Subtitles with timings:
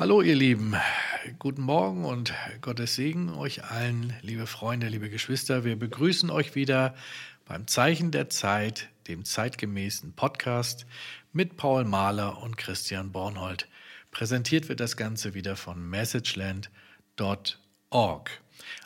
[0.00, 0.74] Hallo ihr Lieben,
[1.38, 2.32] guten Morgen und
[2.62, 5.62] Gottes Segen euch allen, liebe Freunde, liebe Geschwister.
[5.62, 6.94] Wir begrüßen euch wieder
[7.44, 10.86] beim Zeichen der Zeit, dem zeitgemäßen Podcast
[11.34, 13.68] mit Paul Mahler und Christian Bornhold.
[14.10, 18.30] Präsentiert wird das Ganze wieder von messageland.org.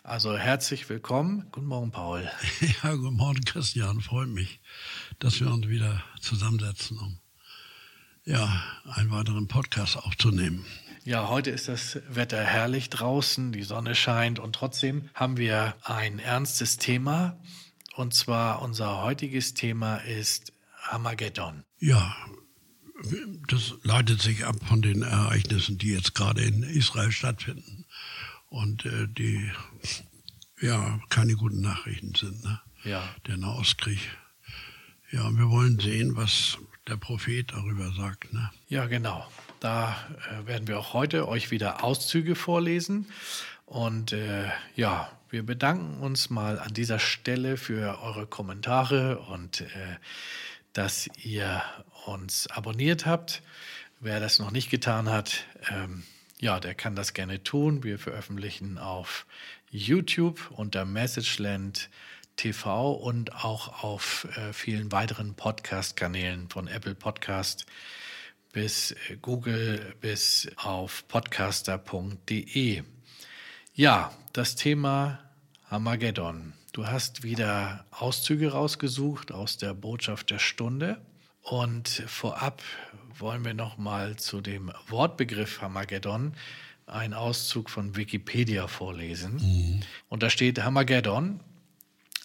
[0.03, 1.47] Also herzlich willkommen.
[1.53, 2.29] Guten Morgen, Paul.
[2.83, 4.01] Ja, guten Morgen, Christian.
[4.01, 4.59] Freut mich,
[5.21, 7.21] dass wir uns wieder zusammensetzen, um
[8.25, 10.67] ja, einen weiteren Podcast aufzunehmen.
[11.07, 16.19] Ja, heute ist das Wetter herrlich draußen, die Sonne scheint und trotzdem haben wir ein
[16.19, 17.39] ernstes Thema.
[17.95, 20.55] Und zwar unser heutiges Thema ist
[20.89, 21.63] Armageddon.
[21.79, 22.17] Ja,
[23.49, 27.85] das leitet sich ab von den Ereignissen, die jetzt gerade in Israel stattfinden
[28.49, 29.53] und äh, die
[30.59, 32.43] ja keine guten Nachrichten sind.
[32.45, 32.61] Ne?
[32.83, 33.15] Ja.
[33.27, 34.01] Der Nahostkrieg.
[35.11, 36.57] Ja, wir wollen sehen, was
[36.89, 38.33] der Prophet darüber sagt.
[38.33, 38.51] Ne?
[38.69, 39.27] Ja, genau.
[39.61, 39.97] Da
[40.31, 43.07] äh, werden wir auch heute euch wieder Auszüge vorlesen.
[43.67, 49.97] Und äh, ja, wir bedanken uns mal an dieser Stelle für eure Kommentare und äh,
[50.73, 51.63] dass ihr
[52.07, 53.43] uns abonniert habt.
[54.01, 56.05] Wer das noch nicht getan hat, ähm,
[56.39, 57.83] ja, der kann das gerne tun.
[57.85, 59.25] Wir veröffentlichen auf
[59.71, 61.89] YouTube unter Messageland
[62.37, 67.67] TV und auch auf äh, vielen weiteren Podcast-Kanälen von Apple Podcast
[68.55, 72.83] bis äh, Google bis auf podcaster.de.
[73.75, 75.19] Ja, das Thema
[75.69, 76.55] Armageddon.
[76.73, 81.03] Du hast wieder Auszüge rausgesucht aus der Botschaft der Stunde.
[81.43, 82.63] Und vorab
[83.19, 86.33] wollen wir noch mal zu dem Wortbegriff Armageddon
[86.87, 89.35] einen Auszug von Wikipedia vorlesen.
[89.35, 89.81] Mhm.
[90.09, 91.41] Und da steht Armageddon,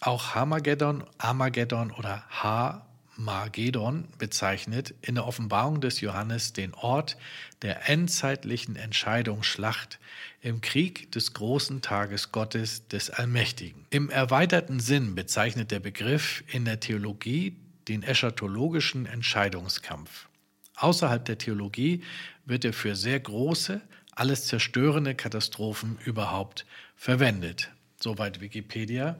[0.00, 2.86] auch Armageddon, Armageddon oder H
[3.20, 7.16] Magedon bezeichnet in der Offenbarung des Johannes den Ort
[7.62, 9.98] der endzeitlichen Entscheidungsschlacht
[10.40, 13.86] im Krieg des großen Tages Gottes des Allmächtigen.
[13.90, 17.56] Im erweiterten Sinn bezeichnet der Begriff in der Theologie
[17.88, 20.28] den eschatologischen Entscheidungskampf.
[20.76, 22.02] Außerhalb der Theologie
[22.46, 23.80] wird er für sehr große,
[24.12, 26.64] alles zerstörende Katastrophen überhaupt
[26.96, 27.70] verwendet.
[28.02, 29.16] Soweit Wikipedia.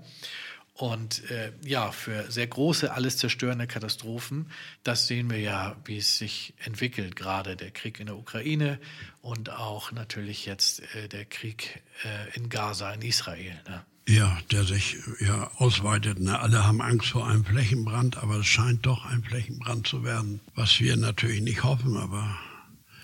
[0.81, 4.47] Und äh, ja, für sehr große, alles zerstörende Katastrophen,
[4.83, 8.81] das sehen wir ja, wie es sich entwickelt, gerade der Krieg in der Ukraine
[9.21, 13.61] und auch natürlich jetzt äh, der Krieg äh, in Gaza, in Israel.
[13.69, 13.85] Ne?
[14.09, 16.19] Ja, der sich ja ausweitet.
[16.19, 16.39] Ne?
[16.39, 20.81] Alle haben Angst vor einem Flächenbrand, aber es scheint doch ein Flächenbrand zu werden, was
[20.81, 22.39] wir natürlich nicht hoffen, aber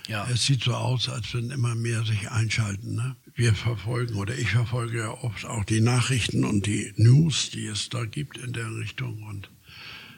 [0.08, 0.26] ja.
[0.32, 2.94] es sieht so aus, als wenn immer mehr sich einschalten.
[2.94, 3.16] Ne?
[3.36, 7.90] Wir verfolgen oder ich verfolge ja oft auch die Nachrichten und die News, die es
[7.90, 9.22] da gibt in der Richtung.
[9.24, 9.50] Und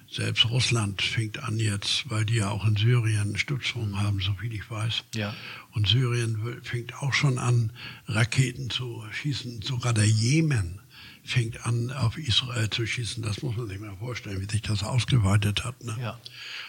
[0.09, 4.55] selbst Russland fängt an jetzt, weil die ja auch in Syrien Stützungen haben, so viel
[4.55, 5.05] ich weiß.
[5.15, 5.35] Ja.
[5.73, 7.73] Und Syrien fängt auch schon an,
[8.07, 9.63] Raketen zu schießen.
[9.63, 10.81] Sogar der Jemen
[11.25, 13.23] fängt an, auf Israel zu schießen.
[13.23, 15.83] Das muss man sich mal vorstellen, wie sich das ausgeweitet hat.
[15.83, 15.97] Ne?
[16.01, 16.21] Ja.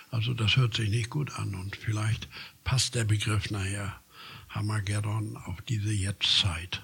[0.10, 2.28] Also das hört sich nicht gut an und vielleicht
[2.64, 4.02] passt der Begriff nachher
[4.50, 6.82] Armageddon auf diese Jetztzeit.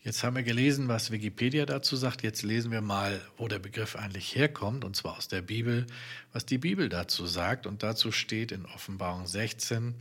[0.00, 2.22] Jetzt haben wir gelesen, was Wikipedia dazu sagt.
[2.22, 5.86] Jetzt lesen wir mal, wo der Begriff eigentlich herkommt, und zwar aus der Bibel,
[6.32, 7.66] was die Bibel dazu sagt.
[7.66, 9.94] Und dazu steht in Offenbarung 16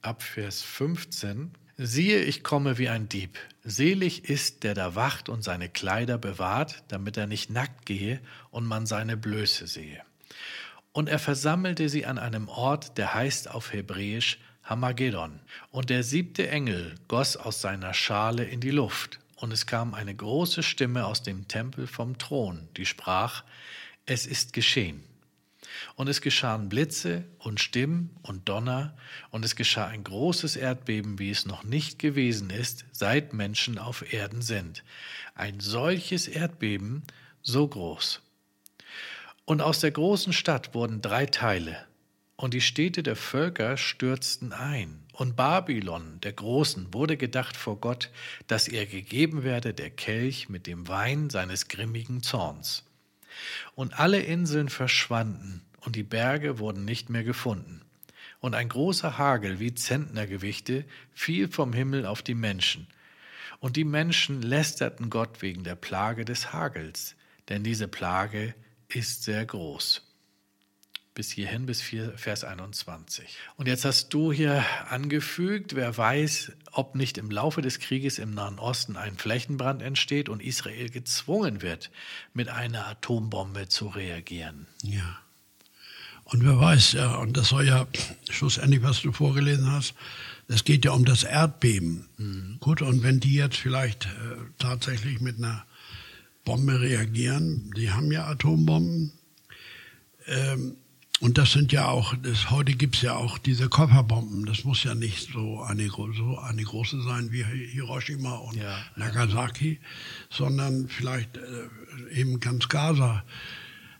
[0.00, 3.38] ab Vers 15, Siehe, ich komme wie ein Dieb.
[3.64, 8.20] Selig ist, der da wacht und seine Kleider bewahrt, damit er nicht nackt gehe
[8.50, 10.02] und man seine Blöße sehe.
[10.92, 15.40] Und er versammelte sie an einem Ort, der heißt auf Hebräisch Hamagedon.
[15.70, 20.14] Und der siebte Engel goss aus seiner Schale in die Luft, und es kam eine
[20.14, 23.42] große Stimme aus dem Tempel vom Thron, die sprach,
[24.06, 25.02] es ist geschehen.
[25.96, 28.94] Und es geschahen Blitze und Stimmen und Donner,
[29.30, 34.12] und es geschah ein großes Erdbeben, wie es noch nicht gewesen ist, seit Menschen auf
[34.12, 34.84] Erden sind.
[35.34, 37.02] Ein solches Erdbeben,
[37.42, 38.20] so groß.
[39.44, 41.84] Und aus der großen Stadt wurden drei Teile,
[42.42, 45.04] und die Städte der Völker stürzten ein.
[45.12, 48.10] Und Babylon, der Großen, wurde gedacht vor Gott,
[48.48, 52.82] dass ihr gegeben werde der Kelch mit dem Wein seines grimmigen Zorns.
[53.76, 57.80] Und alle Inseln verschwanden, und die Berge wurden nicht mehr gefunden.
[58.40, 60.84] Und ein großer Hagel wie Zentnergewichte
[61.14, 62.88] fiel vom Himmel auf die Menschen.
[63.60, 67.14] Und die Menschen lästerten Gott wegen der Plage des Hagels,
[67.48, 68.52] denn diese Plage
[68.88, 70.02] ist sehr groß
[71.14, 71.82] bis hierhin, bis
[72.16, 73.36] Vers 21.
[73.56, 78.34] Und jetzt hast du hier angefügt, wer weiß, ob nicht im Laufe des Krieges im
[78.34, 81.90] Nahen Osten ein Flächenbrand entsteht und Israel gezwungen wird,
[82.32, 84.66] mit einer Atombombe zu reagieren.
[84.82, 85.18] Ja.
[86.24, 87.86] Und wer weiß, ja, und das soll ja
[88.30, 89.94] schlussendlich, was du vorgelesen hast,
[90.48, 92.08] es geht ja um das Erdbeben.
[92.16, 92.56] Mhm.
[92.60, 94.08] Gut, und wenn die jetzt vielleicht äh,
[94.58, 95.64] tatsächlich mit einer
[96.44, 99.12] Bombe reagieren, die haben ja Atombomben,
[100.26, 100.76] ähm,
[101.22, 104.44] und das sind ja auch, das, heute gibt es ja auch diese Kofferbomben.
[104.44, 108.76] Das muss ja nicht so eine, so eine große sein wie Hiroshima und ja.
[108.96, 109.78] Nagasaki,
[110.30, 113.22] sondern vielleicht äh, eben ganz Gaza.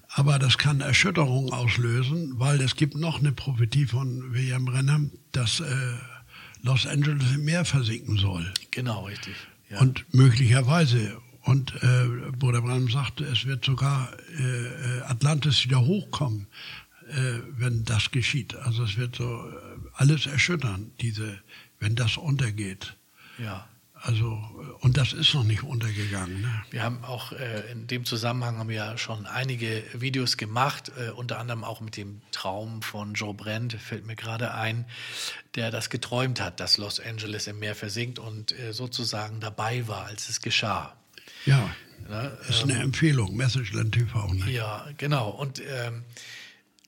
[0.08, 5.60] Aber das kann Erschütterung auslösen, weil es gibt noch eine Prophetie von William Brenner, dass
[5.60, 5.66] äh,
[6.62, 8.52] Los Angeles im Meer versinken soll.
[8.72, 9.36] Genau, richtig.
[9.70, 9.78] Ja.
[9.78, 11.16] Und möglicherweise.
[11.44, 16.48] Und äh, Bruder Branham sagte, es wird sogar äh, äh Atlantis wieder hochkommen
[17.56, 18.54] wenn das geschieht.
[18.54, 19.52] Also es wird so äh,
[19.94, 21.38] alles erschüttern, diese,
[21.78, 22.96] wenn das untergeht.
[23.38, 23.68] Ja.
[24.04, 26.42] Also, äh, und das ist noch nicht untergegangen.
[26.42, 26.64] Ne?
[26.70, 31.10] Wir haben auch äh, in dem Zusammenhang haben wir ja schon einige Videos gemacht, äh,
[31.10, 34.86] unter anderem auch mit dem Traum von Joe Brent, fällt mir gerade ein,
[35.54, 40.06] der das geträumt hat, dass Los Angeles im Meer versinkt und äh, sozusagen dabei war,
[40.06, 40.96] als es geschah.
[41.46, 41.70] Ja,
[42.08, 42.36] ne?
[42.48, 44.32] ist eine ähm, Empfehlung, Messageland TV.
[44.34, 44.50] Ne?
[44.50, 45.30] Ja, genau.
[45.30, 46.02] Und ähm,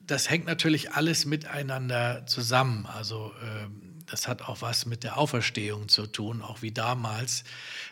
[0.06, 2.86] das hängt natürlich alles miteinander zusammen.
[2.86, 7.44] Also ähm, das hat auch was mit der Auferstehung zu tun, auch wie damals,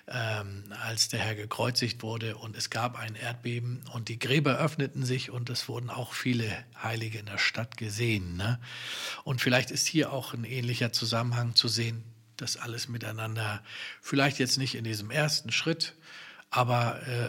[0.08, 5.04] ähm, als der Herr gekreuzigt wurde und es gab ein Erdbeben und die Gräber öffneten
[5.04, 6.46] sich und es wurden auch viele
[6.82, 8.36] Heilige in der Stadt gesehen.
[8.36, 8.60] Ne?
[9.24, 12.04] Und vielleicht ist hier auch ein ähnlicher Zusammenhang zu sehen,
[12.36, 13.62] das alles miteinander,
[14.00, 15.94] vielleicht jetzt nicht in diesem ersten Schritt,
[16.50, 17.28] aber äh,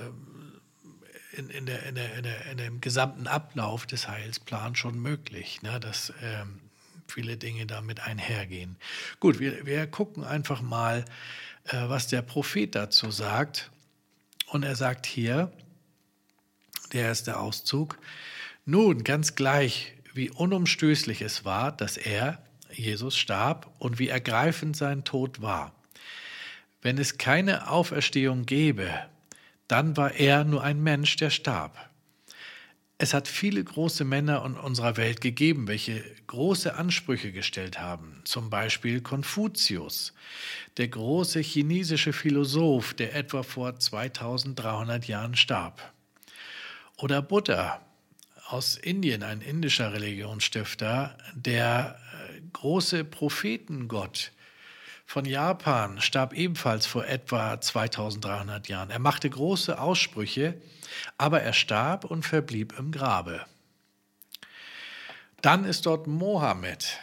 [1.33, 5.61] in, in, der, in, der, in, der, in dem gesamten Ablauf des Heilsplans schon möglich,
[5.61, 6.59] ne, dass ähm,
[7.07, 8.77] viele Dinge damit einhergehen.
[9.19, 11.05] Gut, wir, wir gucken einfach mal,
[11.65, 13.71] äh, was der Prophet dazu sagt.
[14.47, 15.51] Und er sagt hier,
[16.91, 17.97] der erste Auszug,
[18.65, 22.41] nun ganz gleich, wie unumstößlich es war, dass er,
[22.71, 25.73] Jesus, starb und wie ergreifend sein Tod war.
[26.81, 28.89] Wenn es keine Auferstehung gäbe,
[29.73, 31.89] dann war er nur ein Mensch, der starb.
[32.99, 38.21] Es hat viele große Männer in unserer Welt gegeben, welche große Ansprüche gestellt haben.
[38.23, 40.13] Zum Beispiel Konfuzius,
[40.77, 45.91] der große chinesische Philosoph, der etwa vor 2300 Jahren starb.
[46.97, 47.81] Oder Buddha
[48.49, 51.97] aus Indien, ein indischer Religionsstifter, der
[52.29, 54.33] äh, große Prophetengott,
[55.13, 58.89] von Japan starb ebenfalls vor etwa 2300 Jahren.
[58.89, 60.59] Er machte große Aussprüche,
[61.19, 63.45] aber er starb und verblieb im Grabe.
[65.43, 66.97] Dann ist dort Mohammed.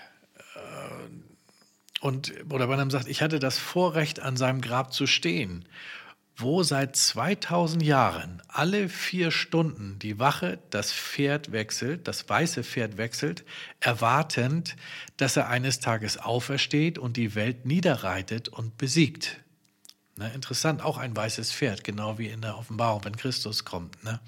[0.56, 5.64] Äh, und Bruder Branham sagt, ich hatte das Vorrecht, an seinem Grab zu stehen
[6.40, 12.96] wo seit 2000 Jahren alle vier Stunden die Wache das Pferd wechselt, das weiße Pferd
[12.96, 13.44] wechselt,
[13.80, 14.76] erwartend,
[15.16, 19.40] dass er eines Tages aufersteht und die Welt niederreitet und besiegt.
[20.16, 24.02] Ne, interessant, auch ein weißes Pferd, genau wie in der Offenbarung, wenn Christus kommt.
[24.04, 24.20] Ne?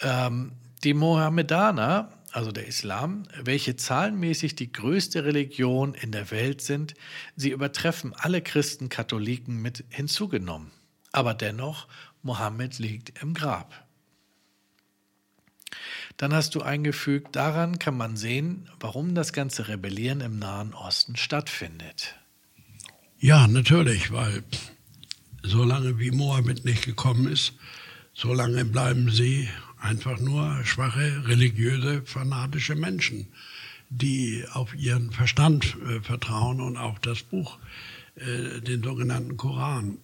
[0.00, 0.52] Ähm,
[0.84, 6.94] die Mohammedaner, also der Islam, welche zahlenmäßig die größte Religion in der Welt sind,
[7.34, 10.70] sie übertreffen alle Christen, Katholiken mit hinzugenommen.
[11.12, 11.86] Aber dennoch,
[12.22, 13.86] Mohammed liegt im Grab.
[16.16, 21.16] Dann hast du eingefügt, daran kann man sehen, warum das ganze Rebellieren im Nahen Osten
[21.16, 22.16] stattfindet.
[23.20, 24.42] Ja, natürlich, weil
[25.42, 27.54] solange wie Mohammed nicht gekommen ist,
[28.14, 29.48] solange bleiben sie
[29.80, 33.28] einfach nur schwache, religiöse, fanatische Menschen,
[33.90, 37.58] die auf ihren Verstand äh, vertrauen und auch das Buch,
[38.16, 39.98] äh, den sogenannten Koran.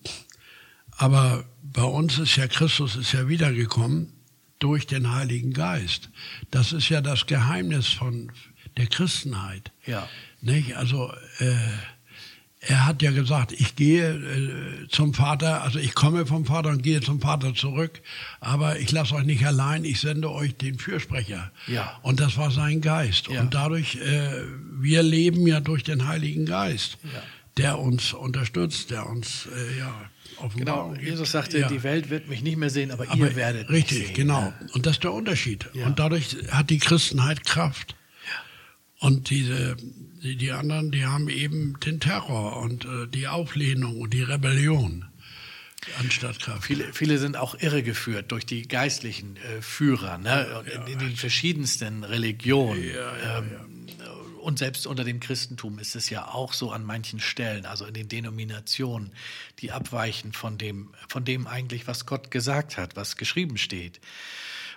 [0.97, 4.13] Aber bei uns ist ja Christus ist ja wiedergekommen
[4.59, 6.09] durch den Heiligen Geist.
[6.51, 8.31] Das ist ja das Geheimnis von
[8.77, 9.73] der Christenheit.
[9.87, 10.09] Ja.
[10.41, 10.77] Nicht?
[10.77, 11.55] Also äh,
[12.61, 16.83] er hat ja gesagt, ich gehe äh, zum Vater, also ich komme vom Vater und
[16.83, 18.01] gehe zum Vater zurück,
[18.41, 21.51] aber ich lasse euch nicht allein, ich sende euch den Fürsprecher.
[21.67, 21.99] Ja.
[22.03, 23.29] Und das war sein Geist.
[23.29, 23.41] Ja.
[23.41, 24.45] Und dadurch, äh,
[24.81, 27.23] wir leben ja durch den Heiligen Geist, ja.
[27.57, 30.11] Der uns unterstützt, der uns, äh, ja,
[30.57, 31.69] Genau, Jesus sagte, ja.
[31.69, 34.17] die Welt wird mich nicht mehr sehen, aber, aber ihr werdet richtig, mich sehen.
[34.17, 34.53] genau.
[34.73, 35.69] Und das ist der Unterschied.
[35.75, 35.87] Ja.
[35.87, 37.95] Und dadurch hat die Christenheit Kraft.
[38.27, 39.07] Ja.
[39.07, 39.77] Und diese,
[40.23, 45.07] die, die, anderen, die haben eben den Terror und äh, die Auflehnung und die Rebellion
[45.99, 46.65] anstatt Kraft.
[46.65, 50.65] Viele, viele sind auch irregeführt durch die geistlichen äh, Führer ne?
[50.75, 52.83] in, in, den verschiedensten Religionen.
[52.83, 53.74] Ähm,
[54.45, 57.95] und selbst unter dem Christentum ist es ja auch so an manchen Stellen, also in
[57.95, 59.13] den Denominationen,
[59.59, 64.01] die abweichen von dem, von dem eigentlich, was Gott gesagt hat, was geschrieben steht.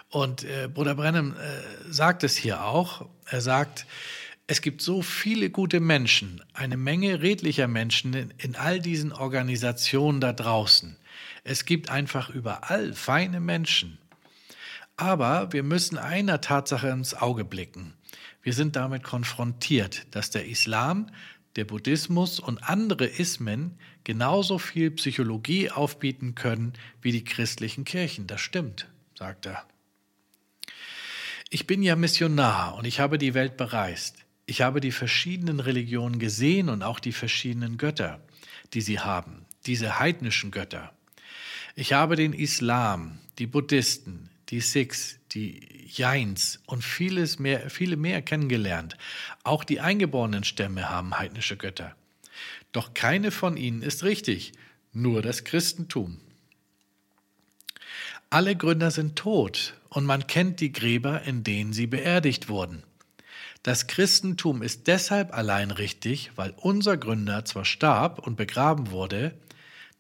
[0.10, 3.10] Und äh, Bruder Brennem äh, sagt es hier auch.
[3.26, 3.86] Er sagt,
[4.48, 10.22] es gibt so viele gute Menschen, eine Menge redlicher Menschen in, in all diesen Organisationen
[10.22, 10.96] da draußen.
[11.44, 13.98] Es gibt einfach überall feine Menschen.
[14.96, 17.94] Aber wir müssen einer Tatsache ins Auge blicken.
[18.44, 21.10] Wir sind damit konfrontiert, dass der Islam,
[21.56, 28.28] der Buddhismus und andere Ismen genauso viel Psychologie aufbieten können wie die christlichen Kirchen.
[28.28, 29.66] Das stimmt, sagt er.
[31.50, 34.26] Ich bin ja Missionar und ich habe die Welt bereist.
[34.46, 38.22] Ich habe die verschiedenen Religionen gesehen und auch die verschiedenen Götter,
[38.74, 40.94] die sie haben, diese heidnischen Götter.
[41.76, 48.22] Ich habe den Islam, die Buddhisten, die Sikhs, die Jains und vieles mehr, viele mehr
[48.22, 48.98] kennengelernt.
[49.44, 51.96] Auch die eingeborenen Stämme haben heidnische Götter.
[52.72, 54.54] Doch keine von ihnen ist richtig,
[54.94, 56.20] nur das Christentum.
[58.30, 62.84] Alle Gründer sind tot und man kennt die Gräber, in denen sie beerdigt wurden.
[63.64, 69.34] Das Christentum ist deshalb allein richtig, weil unser Gründer zwar starb und begraben wurde,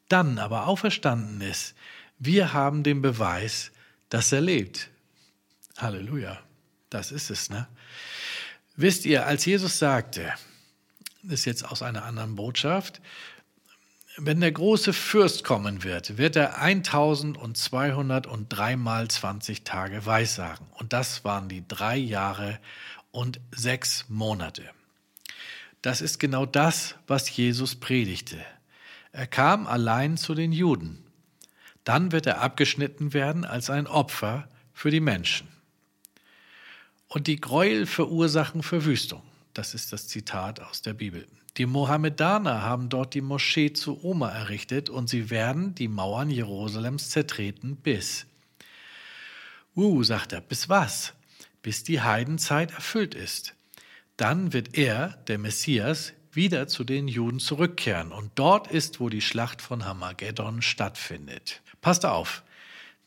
[0.10, 1.76] dann aber auferstanden ist.
[2.20, 3.72] Wir haben den Beweis,
[4.10, 4.90] dass er lebt.
[5.78, 6.40] Halleluja.
[6.90, 7.68] Das ist es, ne?
[8.76, 10.34] Wisst ihr, als Jesus sagte,
[11.28, 13.02] ist jetzt aus einer anderen Botschaft,
[14.18, 20.66] wenn der große Fürst kommen wird, wird er 1203 mal 20 Tage weissagen.
[20.74, 22.60] Und das waren die drei Jahre
[23.12, 24.64] und sechs Monate.
[25.84, 28.44] Das ist genau das, was Jesus predigte.
[29.12, 31.04] Er kam allein zu den Juden.
[31.84, 35.48] Dann wird er abgeschnitten werden als ein Opfer für die Menschen.
[37.08, 39.22] Und die Gräuel verursachen Verwüstung.
[39.54, 41.28] Das ist das Zitat aus der Bibel.
[41.58, 47.10] Die Mohammedaner haben dort die Moschee zu Oma errichtet und sie werden die Mauern Jerusalems
[47.10, 48.28] zertreten bis.
[49.76, 51.14] Uh, sagt er, bis was?
[51.68, 53.54] bis die Heidenzeit erfüllt ist.
[54.16, 58.14] Dann wird er, der Messias, wieder zu den Juden zurückkehren.
[58.14, 61.62] Und dort ist, wo die Schlacht von Hamageddon stattfindet.
[61.82, 62.44] Passt auf,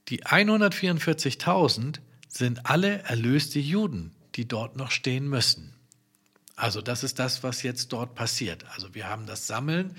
[0.08, 5.74] die 144.000 sind alle erlöste Juden, die dort noch stehen müssen.
[6.56, 8.64] Also das ist das, was jetzt dort passiert.
[8.74, 9.96] Also wir haben das Sammeln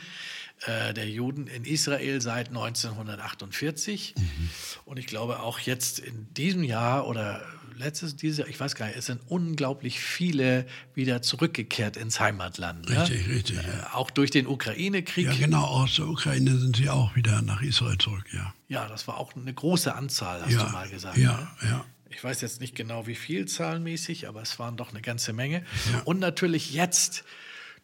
[0.66, 4.14] äh, der Juden in Israel seit 1948.
[4.16, 4.50] Mhm.
[4.86, 7.42] Und ich glaube auch jetzt in diesem Jahr oder
[7.76, 12.88] letztes, dieses Jahr, ich weiß gar nicht, es sind unglaublich viele wieder zurückgekehrt ins Heimatland.
[12.90, 13.34] Richtig, ne?
[13.34, 13.58] richtig.
[13.58, 13.94] Äh, ja.
[13.94, 15.26] Auch durch den Ukraine-Krieg.
[15.26, 18.54] Ja, genau, aus der Ukraine sind sie auch wieder nach Israel zurück, ja.
[18.68, 21.18] Ja, das war auch eine große Anzahl, hast ja, du mal gesagt.
[21.18, 21.70] Ja, ne?
[21.70, 21.86] ja.
[22.12, 25.64] Ich weiß jetzt nicht genau, wie viel zahlenmäßig, aber es waren doch eine ganze Menge.
[26.06, 27.24] Und natürlich jetzt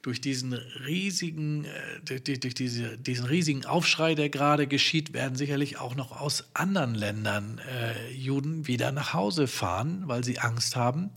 [0.01, 5.77] durch diesen riesigen, äh, durch, durch diese, diesen riesigen Aufschrei, der gerade geschieht, werden sicherlich
[5.79, 11.09] auch noch aus anderen Ländern äh, Juden wieder nach Hause fahren, weil sie Angst haben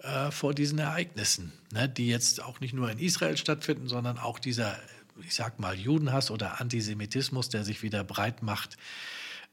[0.00, 4.38] äh, vor diesen Ereignissen, ne, die jetzt auch nicht nur in Israel stattfinden, sondern auch
[4.38, 4.78] dieser,
[5.22, 8.76] ich sag mal, Judenhass oder Antisemitismus, der sich wieder breit macht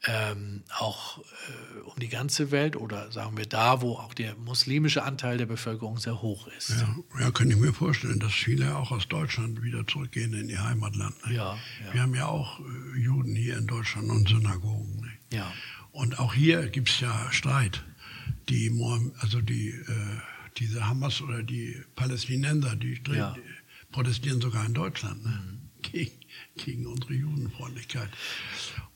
[0.05, 5.03] ähm, auch äh, um die ganze Welt oder sagen wir da, wo auch der muslimische
[5.03, 6.69] Anteil der Bevölkerung sehr hoch ist.
[6.69, 10.63] Ja, ja kann ich mir vorstellen, dass viele auch aus Deutschland wieder zurückgehen in ihr
[10.63, 11.15] Heimatland.
[11.25, 11.35] Ne?
[11.35, 15.01] Ja, ja, Wir haben ja auch äh, Juden hier in Deutschland und Synagogen.
[15.01, 15.37] Ne?
[15.37, 15.51] Ja.
[15.91, 17.83] Und auch hier gibt es ja Streit.
[18.49, 18.71] Die,
[19.19, 20.17] also die, äh,
[20.57, 23.35] diese Hamas oder die Palästinenser, die, ja.
[23.91, 25.31] protestieren sogar in Deutschland ne?
[25.31, 25.59] Mhm.
[25.81, 26.11] gegen,
[26.55, 28.09] gegen unsere Judenfreundlichkeit.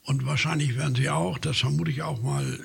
[0.04, 2.60] Und wahrscheinlich werden sie auch, das vermute ich auch mal,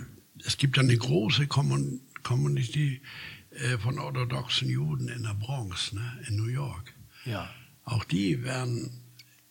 [0.45, 3.03] es gibt eine große Community
[3.51, 6.95] äh, von orthodoxen Juden in der Bronx, ne, in New York.
[7.25, 7.51] Ja.
[7.85, 8.91] Auch die werden.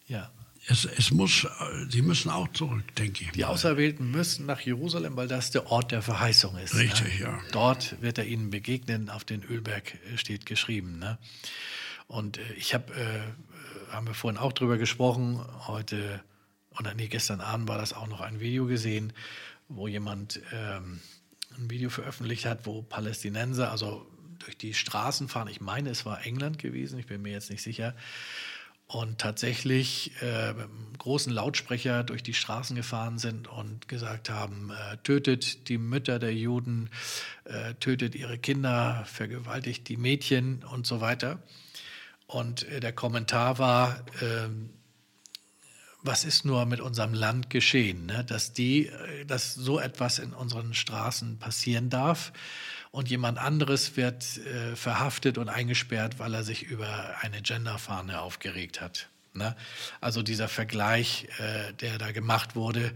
[0.07, 0.31] Ja.
[0.67, 1.47] Es, es muss,
[1.89, 3.31] sie müssen auch zurück, denke ich.
[3.31, 3.49] Die mal.
[3.49, 6.73] Auserwählten müssen nach Jerusalem, weil das der Ort der Verheißung ist.
[6.73, 6.81] Ne?
[6.81, 7.25] Richtig, ne?
[7.25, 7.39] ja.
[7.51, 10.97] Dort wird er ihnen begegnen, auf den Ölberg äh, steht geschrieben.
[10.97, 11.19] Ne?
[12.07, 16.23] Und äh, ich habe, äh, haben wir vorhin auch drüber gesprochen, heute
[16.79, 19.13] oder nee, gestern Abend war das auch noch ein Video gesehen,
[19.67, 20.99] wo jemand ähm,
[21.57, 24.05] ein Video veröffentlicht hat, wo Palästinenser, also
[24.39, 27.63] durch die Straßen fahren, ich meine, es war England gewesen, ich bin mir jetzt nicht
[27.63, 27.95] sicher,
[28.87, 34.71] und tatsächlich äh, mit einem großen Lautsprecher durch die Straßen gefahren sind und gesagt haben,
[34.71, 36.91] äh, tötet die Mütter der Juden,
[37.45, 41.41] äh, tötet ihre Kinder, vergewaltigt die Mädchen und so weiter.
[42.27, 44.69] Und äh, der Kommentar war, ähm,
[46.05, 48.23] was ist nur mit unserem Land geschehen, ne?
[48.23, 52.31] dass, die, äh, dass so etwas in unseren Straßen passieren darf
[52.91, 58.81] und jemand anderes wird äh, verhaftet und eingesperrt, weil er sich über eine Genderfahne aufgeregt
[58.81, 59.09] hat.
[59.33, 59.55] Ne?
[59.99, 62.93] Also dieser Vergleich, äh, der da gemacht wurde,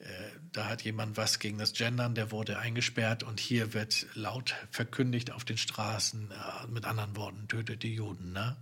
[0.00, 0.04] äh,
[0.52, 5.30] da hat jemand was gegen das Gendern, der wurde eingesperrt und hier wird laut verkündigt
[5.30, 8.56] auf den Straßen, äh, mit anderen Worten, tötet die Juden, ne?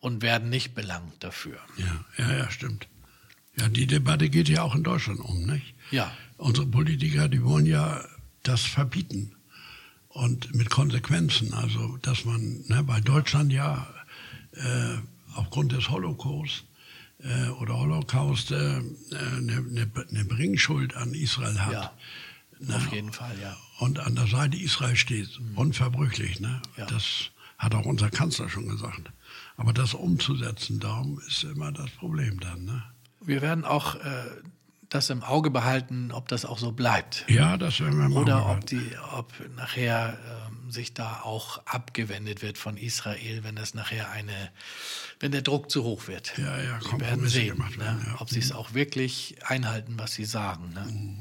[0.00, 1.58] Und werden nicht belangt dafür.
[1.76, 2.88] Ja, ja, ja, stimmt.
[3.60, 5.74] Ja, die Debatte geht ja auch in Deutschland um, nicht?
[5.90, 6.10] Ja.
[6.38, 8.02] Unsere Politiker, die wollen ja
[8.42, 9.32] das verbieten
[10.08, 11.52] und mit Konsequenzen.
[11.52, 13.86] Also, dass man ne, bei Deutschland ja
[14.52, 14.96] äh,
[15.34, 16.64] aufgrund des Holocaust
[17.18, 21.72] äh, oder Holocaust eine äh, äh ne, ne, Bringschuld an Israel hat.
[21.72, 21.92] Ja,
[22.60, 22.76] ne?
[22.76, 23.56] auf jeden Fall, ja.
[23.78, 25.58] Und an der Seite Israel steht, mhm.
[25.58, 26.40] unverbrüchlich.
[26.40, 26.62] Ne?
[26.78, 26.86] Ja.
[26.86, 29.12] Das hat auch unser Kanzler schon gesagt.
[29.58, 32.64] Aber das umzusetzen, darum ist immer das Problem dann.
[32.64, 32.82] Ne?
[33.20, 34.24] Wir werden auch äh,
[34.90, 37.24] das im Auge behalten, ob das auch so bleibt.
[37.28, 38.22] Ja, das werden wir machen.
[38.22, 43.72] Oder ob, die, ob nachher ähm, sich da auch abgewendet wird von Israel, wenn das
[43.74, 44.50] nachher eine,
[45.20, 46.36] wenn der Druck zu hoch wird.
[46.36, 48.20] Ja, ja, Wir werden sehen, ne, werden, ja.
[48.20, 48.56] ob sie es mhm.
[48.56, 50.72] auch wirklich einhalten, was sie sagen.
[50.74, 50.86] Ne?
[50.90, 51.18] Mhm.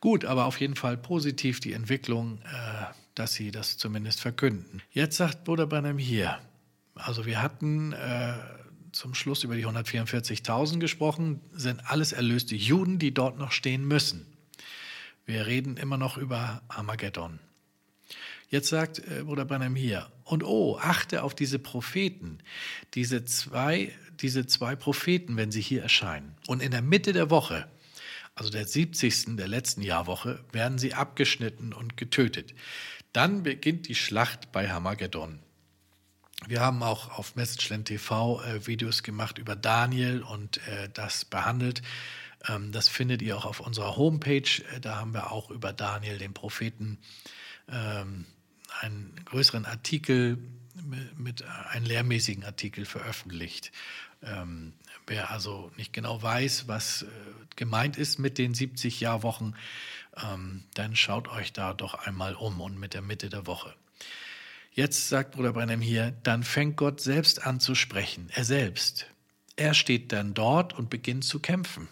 [0.00, 4.82] Gut, aber auf jeden Fall positiv die Entwicklung, äh, dass sie das zumindest verkünden.
[4.90, 6.40] Jetzt sagt Bruder Branham hier,
[6.96, 8.34] also wir hatten äh,
[8.92, 14.26] zum Schluss über die 144.000 gesprochen, sind alles erlöste Juden, die dort noch stehen müssen.
[15.26, 17.38] Wir reden immer noch über Armageddon.
[18.48, 22.38] Jetzt sagt äh, Bruder Branham hier, und oh, achte auf diese Propheten,
[22.94, 26.34] diese zwei, diese zwei Propheten, wenn sie hier erscheinen.
[26.46, 27.66] Und in der Mitte der Woche,
[28.34, 29.36] also der 70.
[29.36, 32.54] der letzten Jahrwoche, werden sie abgeschnitten und getötet.
[33.14, 35.38] Dann beginnt die Schlacht bei Hamageddon.
[36.52, 41.80] Wir haben auch auf Messageland TV äh, Videos gemacht über Daniel und äh, das behandelt.
[42.46, 44.62] Ähm, das findet ihr auch auf unserer Homepage.
[44.70, 46.98] Äh, da haben wir auch über Daniel, den Propheten,
[47.70, 48.26] ähm,
[48.82, 50.36] einen größeren Artikel
[50.74, 53.72] mit, mit einen lehrmäßigen Artikel veröffentlicht.
[54.22, 54.74] Ähm,
[55.06, 57.06] wer also nicht genau weiß, was äh,
[57.56, 59.56] gemeint ist mit den 70 Jahrwochen,
[60.22, 63.74] ähm, dann schaut euch da doch einmal um und mit der Mitte der Woche.
[64.74, 69.06] Jetzt sagt Bruder Brennem hier, dann fängt Gott selbst an zu sprechen, er selbst.
[69.56, 71.88] Er steht dann dort und beginnt zu kämpfen.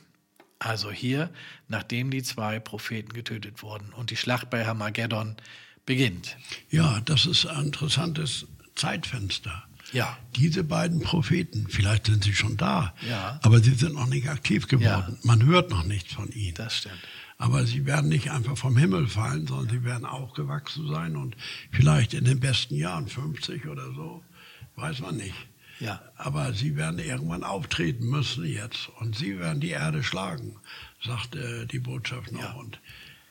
[0.58, 1.30] Also hier,
[1.68, 5.36] nachdem die zwei Propheten getötet wurden und die Schlacht bei Hamageddon
[5.84, 6.36] beginnt.
[6.70, 9.64] Ja, das ist ein interessantes Zeitfenster.
[9.92, 10.16] Ja.
[10.36, 13.40] Diese beiden Propheten, vielleicht sind sie schon da, ja.
[13.42, 15.18] aber sie sind noch nicht aktiv geworden.
[15.18, 15.18] Ja.
[15.22, 16.54] Man hört noch nichts von ihnen.
[16.54, 17.00] Das stimmt.
[17.40, 21.34] Aber sie werden nicht einfach vom Himmel fallen, sondern sie werden auch gewachsen sein und
[21.72, 24.22] vielleicht in den besten Jahren, 50 oder so,
[24.76, 25.34] weiß man nicht.
[25.78, 26.02] Ja.
[26.16, 30.56] Aber sie werden irgendwann auftreten müssen jetzt und sie werden die Erde schlagen,
[31.02, 32.42] sagt äh, die Botschaft noch.
[32.42, 32.52] Ja.
[32.52, 32.78] Und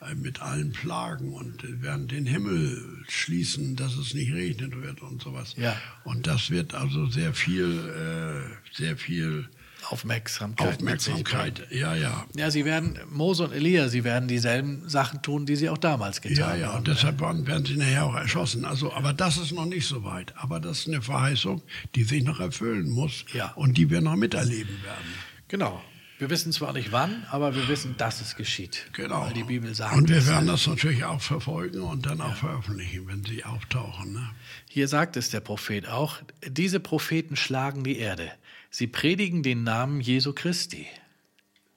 [0.00, 5.02] äh, mit allen Plagen und äh, werden den Himmel schließen, dass es nicht regnet wird
[5.02, 5.54] und sowas.
[5.56, 5.80] Ja.
[6.02, 9.48] Und das wird also sehr viel, äh, sehr viel
[9.88, 10.76] Aufmerksamkeit.
[10.76, 12.26] Aufmerksamkeit, ja, ja.
[12.36, 16.20] Ja, sie werden, Mose und Elia, sie werden dieselben Sachen tun, die sie auch damals
[16.20, 16.60] getan haben.
[16.60, 18.64] Ja, ja, und deshalb werden sie nachher auch erschossen.
[18.64, 20.34] Also, aber das ist noch nicht so weit.
[20.36, 21.62] Aber das ist eine Verheißung,
[21.94, 23.52] die sich noch erfüllen muss ja.
[23.56, 25.14] und die wir noch miterleben werden.
[25.48, 25.82] Genau.
[26.20, 28.84] Wir wissen zwar nicht wann, aber wir wissen, dass es geschieht.
[28.92, 29.22] Genau.
[29.22, 29.96] Weil die Bibel sagt.
[29.96, 34.12] Und wir werden das natürlich auch verfolgen und dann auch veröffentlichen, wenn sie auftauchen.
[34.12, 34.30] Ne?
[34.68, 38.30] Hier sagt es der Prophet auch: Diese Propheten schlagen die Erde.
[38.70, 40.86] Sie predigen den Namen Jesu Christi.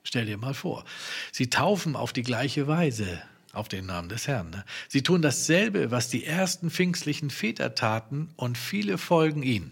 [0.03, 0.85] Stell dir mal vor.
[1.31, 4.49] Sie taufen auf die gleiche Weise auf den Namen des Herrn.
[4.49, 4.65] Ne?
[4.87, 9.71] Sie tun dasselbe, was die ersten pfingstlichen Väter taten, und viele folgen ihnen.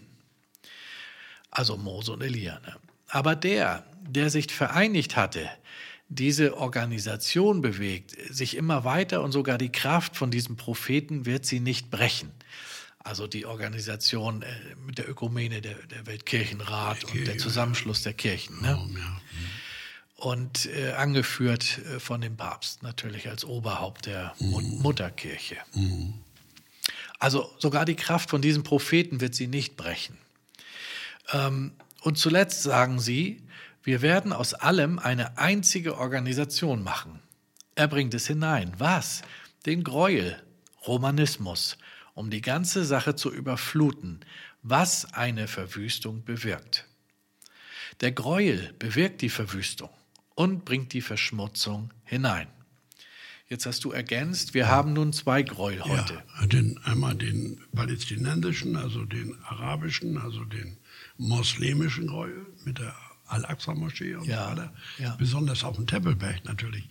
[1.50, 2.60] Also Mose und Elia.
[2.60, 2.76] Ne?
[3.08, 5.48] Aber der, der sich vereinigt hatte,
[6.08, 11.60] diese Organisation bewegt, sich immer weiter und sogar die Kraft von diesem Propheten wird sie
[11.60, 12.32] nicht brechen
[13.04, 14.46] also die Organisation äh,
[14.86, 18.60] mit der Ökumene, der, der Weltkirchenrat Kirche, und der Zusammenschluss der Kirchen.
[18.62, 18.78] Ne?
[18.80, 19.20] Oh, ja.
[20.16, 24.78] Und äh, angeführt äh, von dem Papst natürlich als Oberhaupt der mhm.
[24.82, 25.56] Mutterkirche.
[25.74, 26.14] Mhm.
[27.18, 30.18] Also sogar die Kraft von diesem Propheten wird sie nicht brechen.
[31.32, 33.42] Ähm, und zuletzt sagen sie,
[33.84, 37.20] wir werden aus allem eine einzige Organisation machen.
[37.74, 38.72] Er bringt es hinein.
[38.78, 39.22] Was?
[39.66, 40.40] Den Gräuel,
[40.86, 41.78] Romanismus,
[42.14, 44.20] um die ganze Sache zu überfluten,
[44.62, 46.86] was eine Verwüstung bewirkt.
[48.00, 49.90] Der Gräuel bewirkt die Verwüstung
[50.34, 52.48] und bringt die Verschmutzung hinein.
[53.48, 56.22] Jetzt hast du ergänzt, wir haben nun zwei Gräuel heute.
[56.40, 60.78] Ja, den, einmal den palästinensischen, also den arabischen, also den
[61.18, 62.94] moslemischen Gräuel mit der
[63.26, 64.74] Al-Aqsa-Moschee und ja, so weiter.
[64.98, 65.16] Ja.
[65.16, 66.88] Besonders auf dem Tempelberg natürlich.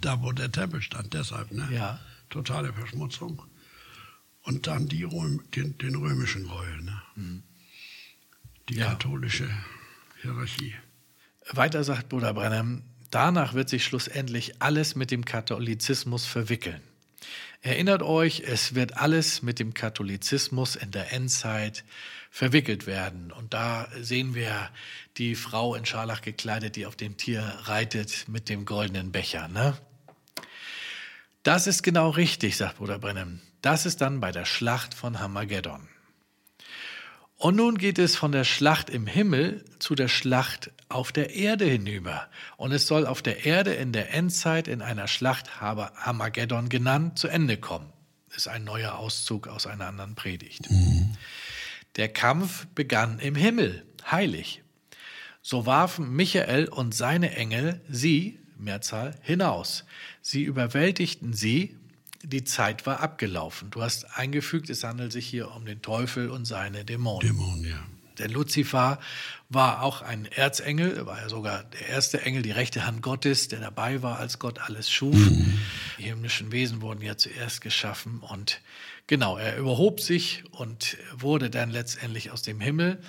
[0.00, 1.52] Da, wo der Tempel stand, deshalb.
[1.52, 1.68] Ne?
[1.70, 2.00] Ja.
[2.28, 3.42] Totale Verschmutzung
[4.42, 7.02] und dann die Röm, den, den, römischen Gräuel, ne?
[7.16, 7.42] Mhm.
[8.68, 8.90] die ja.
[8.90, 9.48] katholische
[10.22, 10.74] Hierarchie.
[11.50, 16.80] Weiter sagt Bruder Brennem, danach wird sich schlussendlich alles mit dem Katholizismus verwickeln.
[17.62, 21.84] Erinnert euch, es wird alles mit dem Katholizismus in der Endzeit
[22.30, 23.32] verwickelt werden.
[23.32, 24.70] Und da sehen wir
[25.18, 29.48] die Frau in Scharlach gekleidet, die auf dem Tier reitet mit dem goldenen Becher.
[29.48, 29.76] Ne?
[31.42, 33.42] Das ist genau richtig, sagt Bruder Brennan.
[33.62, 35.88] Das ist dann bei der Schlacht von Hamageddon.
[37.36, 41.64] Und nun geht es von der Schlacht im Himmel zu der Schlacht auf der Erde
[41.64, 42.28] hinüber.
[42.58, 47.28] Und es soll auf der Erde in der Endzeit in einer Schlacht Hamageddon genannt zu
[47.28, 47.90] Ende kommen.
[48.36, 50.70] Ist ein neuer Auszug aus einer anderen Predigt.
[50.70, 51.16] Mhm.
[51.96, 54.62] Der Kampf begann im Himmel, heilig.
[55.40, 59.86] So warfen Michael und seine Engel sie, Mehrzahl, hinaus.
[60.20, 61.79] Sie überwältigten sie,
[62.22, 63.70] die Zeit war abgelaufen.
[63.70, 67.26] Du hast eingefügt, es handelt sich hier um den Teufel und seine Dämonen.
[67.26, 67.86] Dämonen, ja.
[68.18, 68.98] Denn Luzifer
[69.48, 73.60] war auch ein Erzengel, war ja sogar der erste Engel, die rechte Hand Gottes, der
[73.60, 75.14] dabei war, als Gott alles schuf.
[75.14, 75.58] Mhm.
[75.98, 78.60] Die himmlischen Wesen wurden ja zuerst geschaffen und
[79.06, 83.00] genau, er überhob sich und wurde dann letztendlich aus dem Himmel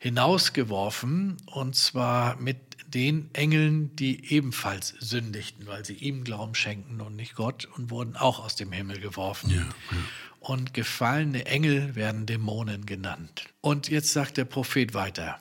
[0.00, 2.58] hinausgeworfen und zwar mit
[2.94, 8.16] den Engeln, die ebenfalls sündigten, weil sie ihm Glauben schenkten und nicht Gott und wurden
[8.16, 9.50] auch aus dem Himmel geworfen.
[9.50, 9.96] Ja, ja.
[10.40, 13.44] Und gefallene Engel werden Dämonen genannt.
[13.60, 15.38] Und jetzt sagt der Prophet weiter.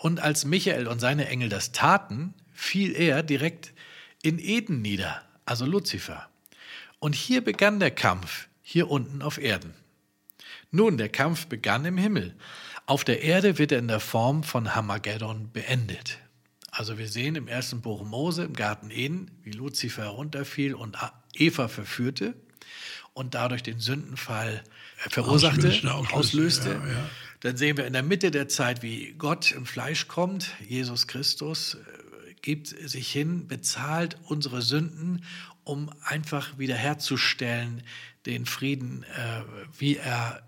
[0.00, 3.72] Und als Michael und seine Engel das taten, fiel er direkt
[4.22, 6.28] in Eden nieder, also Luzifer.
[6.98, 9.74] Und hier begann der Kampf, hier unten auf Erden.
[10.72, 12.34] Nun, der Kampf begann im Himmel.
[12.86, 16.18] Auf der Erde wird er in der Form von Hamageddon beendet.
[16.72, 20.96] Also wir sehen im ersten Buch Mose im Garten Eden, wie Luzifer herunterfiel und
[21.34, 22.34] Eva verführte
[23.12, 24.64] und dadurch den Sündenfall
[25.04, 25.94] äh, verursachte, auslöste.
[25.94, 26.14] auslöste.
[26.14, 26.68] auslöste.
[26.70, 27.10] Ja, ja.
[27.40, 31.74] Dann sehen wir in der Mitte der Zeit, wie Gott im Fleisch kommt, Jesus Christus
[31.74, 35.24] äh, gibt sich hin, bezahlt unsere Sünden,
[35.64, 37.82] um einfach wiederherzustellen
[38.24, 39.42] den Frieden, äh,
[39.78, 40.42] wie er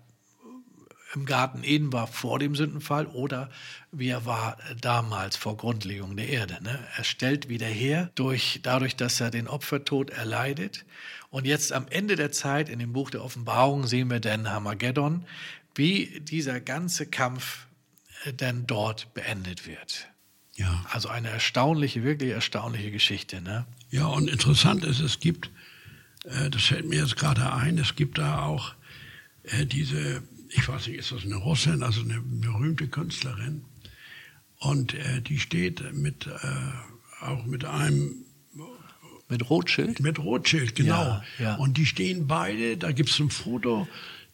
[1.15, 3.49] im Garten Eden war vor dem Sündenfall oder
[3.91, 6.57] wie er war damals vor Grundlegung der Erde.
[6.61, 6.79] Ne?
[6.97, 10.85] Er stellt wieder her, durch, dadurch, dass er den Opfertod erleidet.
[11.29, 15.25] Und jetzt am Ende der Zeit, in dem Buch der Offenbarung, sehen wir dann Hamageddon,
[15.73, 17.67] wie dieser ganze Kampf
[18.25, 20.07] äh, denn dort beendet wird.
[20.55, 20.85] Ja.
[20.89, 23.41] Also eine erstaunliche, wirklich erstaunliche Geschichte.
[23.41, 23.65] Ne?
[23.89, 25.49] Ja, und interessant ist, es gibt,
[26.23, 28.73] äh, das fällt mir jetzt gerade ein, es gibt da auch
[29.43, 30.23] äh, diese
[30.57, 33.63] ich weiß nicht, ist das eine Russin, also eine berühmte Künstlerin.
[34.59, 38.25] Und äh, die steht mit, äh, auch mit einem.
[39.27, 39.99] Mit Rothschild?
[40.01, 40.93] Mit Rothschild, genau.
[40.93, 41.55] Ja, ja.
[41.55, 43.87] Und die stehen beide, da gibt es ein Foto,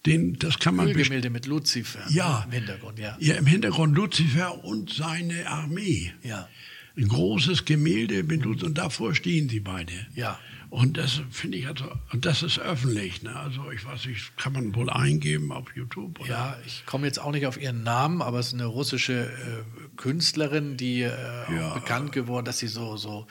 [0.05, 0.87] den, das kann man.
[0.87, 3.15] Ölgemälde mit Luzifer ja, im Hintergrund, ja.
[3.19, 6.13] Ja, im Hintergrund Luzifer und seine Armee.
[6.23, 6.49] Ja.
[6.97, 9.93] Ein großes Gemälde mit Luzifer, und davor stehen sie beide.
[10.13, 10.39] Ja.
[10.69, 13.23] Und das finde ich also, und das ist öffentlich.
[13.23, 13.35] Ne?
[13.35, 16.17] Also ich weiß nicht, kann man wohl eingeben auf YouTube?
[16.21, 16.29] Oder?
[16.29, 19.97] Ja, ich komme jetzt auch nicht auf ihren Namen, aber es ist eine russische äh,
[19.97, 21.11] Künstlerin, die äh,
[21.53, 21.73] ja.
[21.73, 23.27] bekannt geworden, dass sie so, so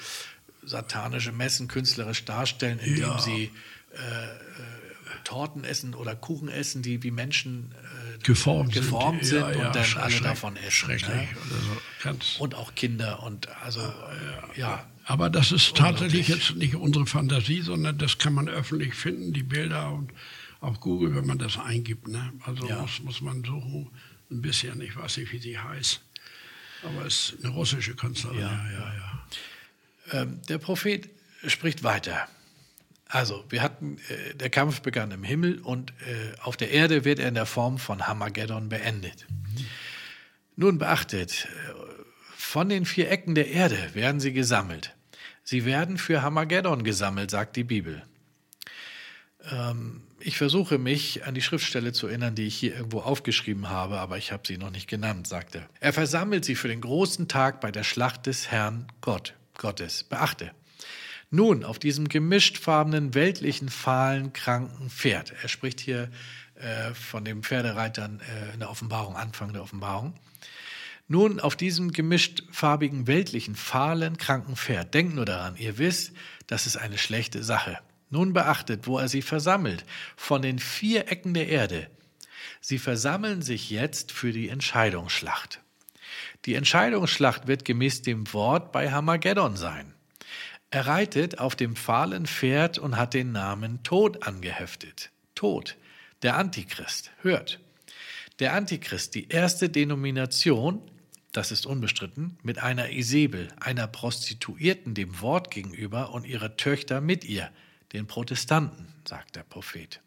[0.63, 3.19] satanische Messen künstlerisch darstellen, indem ja.
[3.19, 3.51] sie
[3.95, 4.31] äh, äh,
[5.25, 7.90] Torten essen oder Kuchen essen, die wie Menschen äh,
[8.23, 10.71] geformt, geformt sind, sind ja, und dann alle davon essen.
[10.71, 11.09] Schrecklich.
[11.09, 12.17] Ne?
[12.21, 12.43] So.
[12.43, 13.81] Und auch Kinder und also
[14.57, 14.87] ja.
[15.05, 19.43] Aber das ist tatsächlich jetzt nicht unsere Fantasie, sondern das kann man öffentlich finden, die
[19.43, 20.13] Bilder und
[20.61, 22.07] auf Google, wenn man das eingibt.
[22.09, 22.33] Ne?
[22.45, 22.81] Also ja.
[22.81, 23.91] muss, muss man suchen,
[24.31, 26.01] ein bisschen, ich weiß nicht, wie sie heißt.
[26.85, 28.41] Aber es ist eine russische Künstlerin.
[28.41, 30.23] Ja, ja, ja.
[30.23, 31.11] Ähm, der Prophet
[31.47, 32.29] spricht weiter.
[33.13, 37.19] Also, wir hatten, äh, der Kampf begann im Himmel und äh, auf der Erde wird
[37.19, 39.27] er in der Form von Hamageddon beendet.
[39.29, 39.67] Mhm.
[40.55, 41.75] Nun beachtet, äh,
[42.37, 44.95] von den vier Ecken der Erde werden sie gesammelt.
[45.43, 48.05] Sie werden für Hamageddon gesammelt, sagt die Bibel.
[49.51, 53.99] Ähm, ich versuche mich an die Schriftstelle zu erinnern, die ich hier irgendwo aufgeschrieben habe,
[53.99, 55.69] aber ich habe sie noch nicht genannt, sagt er.
[55.81, 60.05] Er versammelt sie für den großen Tag bei der Schlacht des Herrn Gott, Gottes.
[60.05, 60.53] Beachte.
[61.31, 65.33] Nun, auf diesem gemischtfarbenen, weltlichen, fahlen, kranken Pferd.
[65.43, 66.11] Er spricht hier
[66.57, 70.15] äh, von den Pferdereitern äh, in der Offenbarung, Anfang der Offenbarung.
[71.07, 76.13] Nun, auf diesem gemischtfarbigen, weltlichen, fahlen, kranken Pferd, denkt nur daran, ihr wisst,
[76.49, 77.79] das ist eine schlechte Sache.
[78.11, 79.85] Nun beachtet, wo er sie versammelt,
[80.17, 81.89] von den vier Ecken der Erde.
[82.61, 85.61] Sie versammeln sich jetzt für die Entscheidungsschlacht.
[86.45, 89.95] Die Entscheidungsschlacht wird gemäß dem Wort bei Hamageddon sein.
[90.71, 95.11] Er reitet auf dem fahlen Pferd und hat den Namen Tod angeheftet.
[95.35, 95.77] Tod,
[96.23, 97.11] der Antichrist.
[97.23, 97.59] Hört.
[98.39, 100.81] Der Antichrist, die erste Denomination,
[101.33, 107.25] das ist unbestritten, mit einer Isabel, einer Prostituierten dem Wort gegenüber und ihre Töchter mit
[107.25, 107.51] ihr,
[107.93, 110.01] den Protestanten, sagt der Prophet.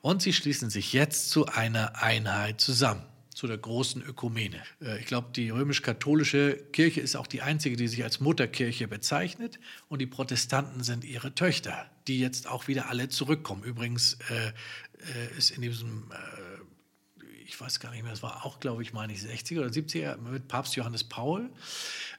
[0.00, 3.04] Und sie schließen sich jetzt zu einer Einheit zusammen,
[3.38, 4.60] zu der großen Ökumene.
[4.82, 9.60] Äh, ich glaube, die römisch-katholische Kirche ist auch die einzige, die sich als Mutterkirche bezeichnet
[9.88, 13.62] und die Protestanten sind ihre Töchter, die jetzt auch wieder alle zurückkommen.
[13.62, 18.58] Übrigens äh, äh ist in diesem äh, ich weiß gar nicht mehr, das war auch,
[18.58, 21.48] glaube ich, meine ich, 60er oder 70er mit Papst Johannes Paul.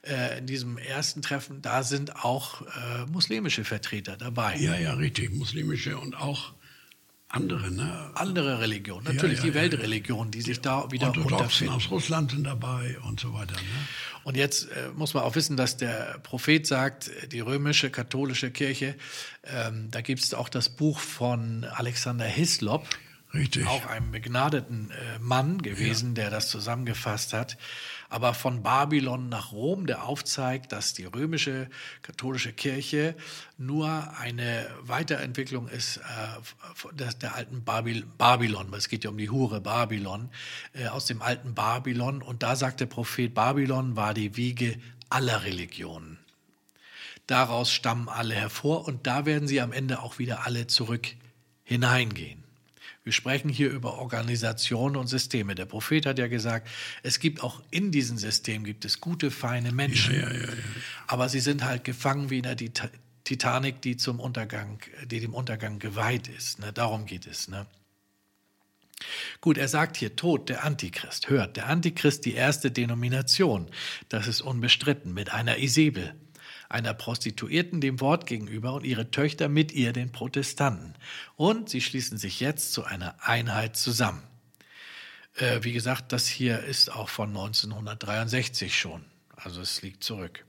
[0.02, 2.62] Äh, in diesem ersten Treffen, da sind auch
[3.08, 4.56] muslimische Vertreter dabei.
[4.56, 6.54] Ja, ja, richtig, muslimische und auch
[7.30, 8.10] andere, ne?
[8.14, 12.44] Andere Religionen, natürlich ja, ja, die Weltreligion, die sich da wieder Orthodoxen aus Russland sind
[12.44, 13.54] dabei und so weiter.
[13.54, 13.60] Ne?
[14.24, 18.96] Und jetzt äh, muss man auch wissen, dass der Prophet sagt, die römische katholische Kirche,
[19.44, 22.86] ähm, da gibt es auch das Buch von Alexander Hislop,
[23.32, 23.66] Richtig.
[23.66, 26.22] Auch ein begnadeten äh, Mann gewesen, ja.
[26.22, 27.56] der das zusammengefasst hat.
[28.08, 31.68] Aber von Babylon nach Rom, der aufzeigt, dass die römische
[32.02, 33.14] katholische Kirche
[33.56, 38.74] nur eine Weiterentwicklung ist äh, der, der, alten Babyl Babylon.
[38.74, 40.30] Es geht ja um die Hure Babylon,
[40.72, 42.22] äh, aus dem alten Babylon.
[42.22, 44.76] Und da sagt der Prophet, Babylon war die Wiege
[45.08, 46.18] aller Religionen.
[47.28, 51.06] Daraus stammen alle hervor und da werden sie am Ende auch wieder alle zurück
[51.62, 52.39] hineingehen.
[53.10, 55.56] Wir sprechen hier über Organisationen und Systeme.
[55.56, 56.68] Der Prophet hat ja gesagt,
[57.02, 60.14] es gibt auch in diesem System gibt es gute, feine Menschen.
[60.14, 60.48] Ja, ja, ja,
[61.08, 62.54] aber sie sind halt gefangen wie in der
[63.24, 66.60] Titanic, die zum Untergang, die dem Untergang geweiht ist.
[66.60, 66.72] Ne?
[66.72, 67.48] Darum geht es.
[67.48, 67.66] Ne?
[69.40, 71.28] Gut, er sagt hier Tod, der Antichrist.
[71.28, 73.66] Hört, der Antichrist, die erste Denomination.
[74.08, 76.14] Das ist unbestritten mit einer Isabel
[76.70, 80.94] einer Prostituierten dem Wort gegenüber und ihre Töchter mit ihr den Protestanten.
[81.36, 84.22] Und sie schließen sich jetzt zu einer Einheit zusammen.
[85.34, 89.04] Äh, wie gesagt, das hier ist auch von 1963 schon,
[89.36, 90.44] also es liegt zurück.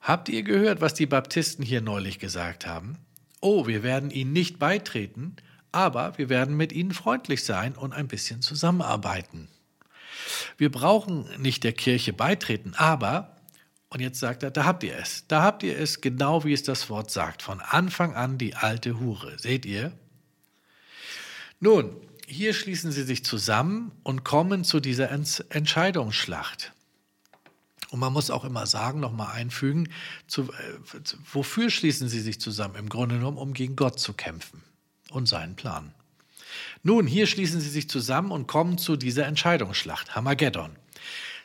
[0.00, 2.98] Habt ihr gehört, was die Baptisten hier neulich gesagt haben?
[3.40, 5.36] Oh, wir werden ihnen nicht beitreten,
[5.72, 9.48] aber wir werden mit ihnen freundlich sein und ein bisschen zusammenarbeiten.
[10.58, 13.35] Wir brauchen nicht der Kirche beitreten, aber
[13.88, 15.26] und jetzt sagt er, da habt ihr es.
[15.28, 17.42] Da habt ihr es, genau wie es das Wort sagt.
[17.42, 19.38] Von Anfang an die alte Hure.
[19.38, 19.92] Seht ihr?
[21.60, 21.96] Nun,
[22.26, 26.72] hier schließen sie sich zusammen und kommen zu dieser Entscheidungsschlacht.
[27.90, 29.88] Und man muss auch immer sagen, nochmal einfügen,
[30.26, 31.00] zu, äh,
[31.32, 32.74] wofür schließen sie sich zusammen?
[32.74, 34.62] Im Grunde genommen, um gegen Gott zu kämpfen
[35.10, 35.94] und seinen Plan.
[36.82, 40.70] Nun, hier schließen sie sich zusammen und kommen zu dieser Entscheidungsschlacht, Hamageddon.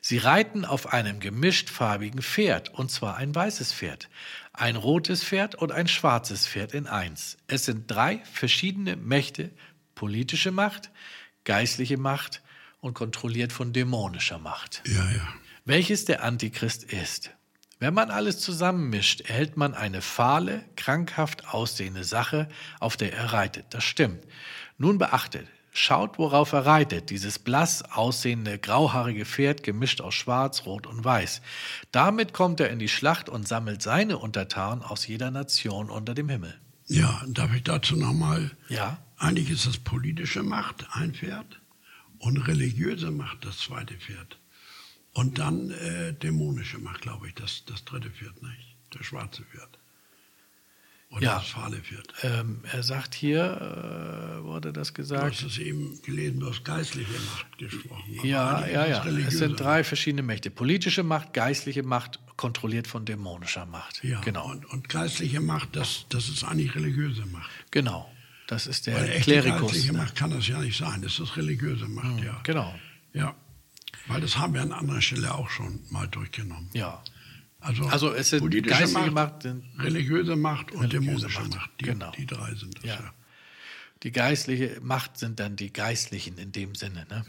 [0.03, 4.09] Sie reiten auf einem gemischtfarbigen Pferd, und zwar ein weißes Pferd,
[4.51, 7.37] ein rotes Pferd und ein schwarzes Pferd in eins.
[7.45, 9.51] Es sind drei verschiedene Mächte,
[9.93, 10.89] politische Macht,
[11.43, 12.41] geistliche Macht
[12.79, 14.81] und kontrolliert von dämonischer Macht.
[14.87, 15.27] Ja, ja.
[15.65, 17.29] Welches der Antichrist ist.
[17.77, 23.67] Wenn man alles zusammenmischt, erhält man eine fahle, krankhaft aussehende Sache, auf der er reitet.
[23.69, 24.23] Das stimmt.
[24.77, 30.85] Nun beachtet, Schaut, worauf er reitet, dieses blass aussehende grauhaarige Pferd gemischt aus Schwarz, Rot
[30.85, 31.41] und Weiß.
[31.93, 36.27] Damit kommt er in die Schlacht und sammelt seine Untertanen aus jeder Nation unter dem
[36.27, 36.59] Himmel.
[36.87, 38.51] Ja, darf ich dazu nochmal?
[38.67, 38.97] Ja.
[39.17, 41.61] Eigentlich ist das politische Macht ein Pferd
[42.19, 44.39] und religiöse Macht das zweite Pferd.
[45.13, 48.75] Und dann äh, dämonische Macht, glaube ich, das, das dritte Pferd, nicht?
[48.89, 49.79] Das schwarze Pferd.
[51.11, 51.39] Oder ja.
[51.41, 52.13] fahle Pferd.
[52.23, 55.23] Ähm, er sagt hier, äh, wurde das gesagt?
[55.23, 58.19] Du hast es eben gelesen, du hast geistliche Macht gesprochen.
[58.23, 59.05] Ja, ja, ja.
[59.05, 60.49] Es sind drei verschiedene Mächte.
[60.49, 64.01] Politische Macht, geistliche Macht, kontrolliert von dämonischer Macht.
[64.05, 64.49] Ja, genau.
[64.49, 67.49] Und, und geistliche Macht, das, das ist eigentlich religiöse Macht.
[67.71, 68.09] Genau.
[68.47, 69.73] Das ist der Weil Klerikus.
[69.73, 69.97] Geistliche ne?
[69.99, 71.01] Macht kann das ja nicht sein.
[71.01, 72.39] Das ist religiöse Macht, mhm, ja.
[72.43, 72.73] Genau.
[73.13, 73.35] Ja.
[74.07, 76.69] Weil das haben wir an anderer Stelle auch schon mal durchgenommen.
[76.73, 77.03] Ja.
[77.61, 81.55] Also, also es sind geistige Macht, Macht religiöse Macht und religiöse dämonische Macht.
[81.55, 81.71] Macht.
[81.79, 82.11] Die, genau.
[82.11, 82.95] die drei sind das, ja.
[82.95, 83.13] ja.
[84.03, 87.23] Die geistliche Macht sind dann die Geistlichen in dem Sinne, ne?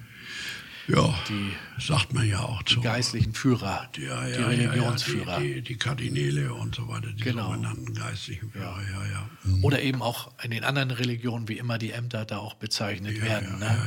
[0.88, 2.77] Ja, die, sagt man ja auch zu.
[2.77, 5.38] Die geistlichen Führer, die, ja, ja, die Religionsführer.
[5.38, 7.53] Die, die, die, Kardinäle und so weiter, die genau.
[7.53, 9.31] sogenannten geistlichen Führer, ja, ja.
[9.45, 9.64] Mhm.
[9.64, 13.61] Oder eben auch in den anderen Religionen, wie immer die Ämter da auch bezeichnet werden.
[13.61, 13.79] Ne?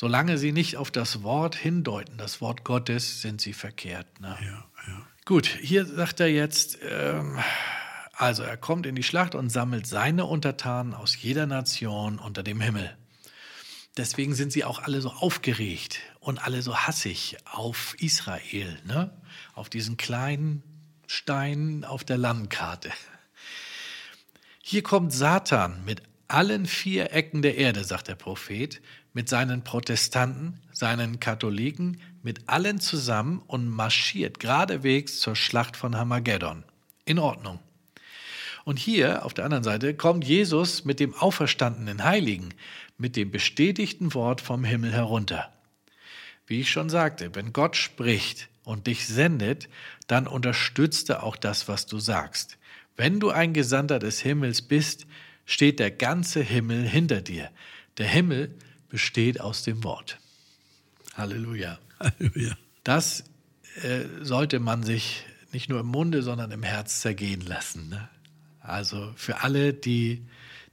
[0.00, 4.18] Solange sie nicht auf das Wort hindeuten, das Wort Gottes, sind sie verkehrt.
[4.18, 4.34] Ne?
[4.40, 5.06] Ja, ja.
[5.26, 7.38] Gut, hier sagt er jetzt, ähm,
[8.14, 12.62] also er kommt in die Schlacht und sammelt seine Untertanen aus jeder Nation unter dem
[12.62, 12.96] Himmel.
[13.98, 19.14] Deswegen sind sie auch alle so aufgeregt und alle so hassig auf Israel, ne?
[19.52, 20.62] auf diesen kleinen
[21.08, 22.90] Stein auf der Landkarte.
[24.62, 28.80] Hier kommt Satan mit allen vier Ecken der Erde, sagt der Prophet,
[29.12, 36.64] mit seinen Protestanten, seinen Katholiken, mit allen zusammen und marschiert geradewegs zur Schlacht von Hamageddon.
[37.04, 37.58] In Ordnung.
[38.64, 42.50] Und hier auf der anderen Seite kommt Jesus mit dem auferstandenen Heiligen,
[42.98, 45.50] mit dem bestätigten Wort vom Himmel herunter.
[46.46, 49.68] Wie ich schon sagte, wenn Gott spricht und dich sendet,
[50.06, 52.58] dann unterstützt er auch das, was du sagst.
[52.96, 55.06] Wenn du ein Gesandter des Himmels bist,
[55.46, 57.50] steht der ganze Himmel hinter dir.
[57.98, 58.54] Der Himmel
[58.90, 60.18] besteht aus dem Wort.
[61.14, 61.78] Halleluja.
[61.98, 62.56] Halleluja.
[62.84, 63.24] Das
[63.82, 67.88] äh, sollte man sich nicht nur im Munde, sondern im Herz zergehen lassen.
[67.88, 68.08] Ne?
[68.60, 70.22] Also für alle, die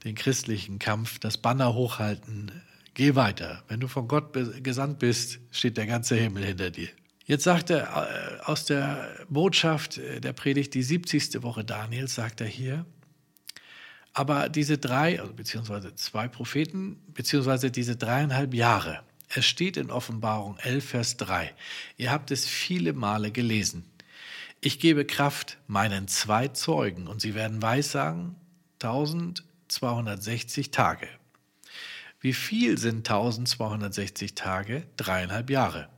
[0.04, 2.52] den christlichen Kampf, das Banner hochhalten,
[2.94, 3.64] geh weiter.
[3.68, 6.90] Wenn du von Gott gesandt bist, steht der ganze Himmel hinter dir.
[7.26, 11.44] Jetzt sagt er äh, aus der Botschaft äh, der Predigt, die 70.
[11.44, 12.86] Woche Daniels, sagt er hier,
[14.18, 20.58] aber diese drei, also beziehungsweise zwei Propheten, beziehungsweise diese dreieinhalb Jahre, es steht in Offenbarung
[20.58, 21.54] 11, Vers 3.
[21.98, 23.86] Ihr habt es viele Male gelesen.
[24.60, 28.36] Ich gebe Kraft meinen zwei Zeugen und sie werden weissagen
[28.82, 31.08] 1260 Tage.
[32.20, 34.88] Wie viel sind 1260 Tage?
[34.98, 35.90] Dreieinhalb Jahre.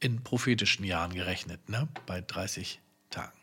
[0.00, 1.88] In prophetischen Jahren gerechnet, ne?
[2.06, 2.80] bei 30
[3.10, 3.36] Tagen.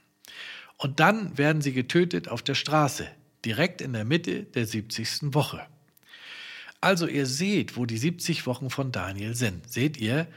[0.78, 3.08] Und dann werden sie getötet auf der Straße
[3.46, 5.34] direkt in der Mitte der 70.
[5.34, 5.66] Woche.
[6.80, 9.72] Also ihr seht, wo die 70 Wochen von Daniel sind.
[9.72, 10.28] Seht ihr,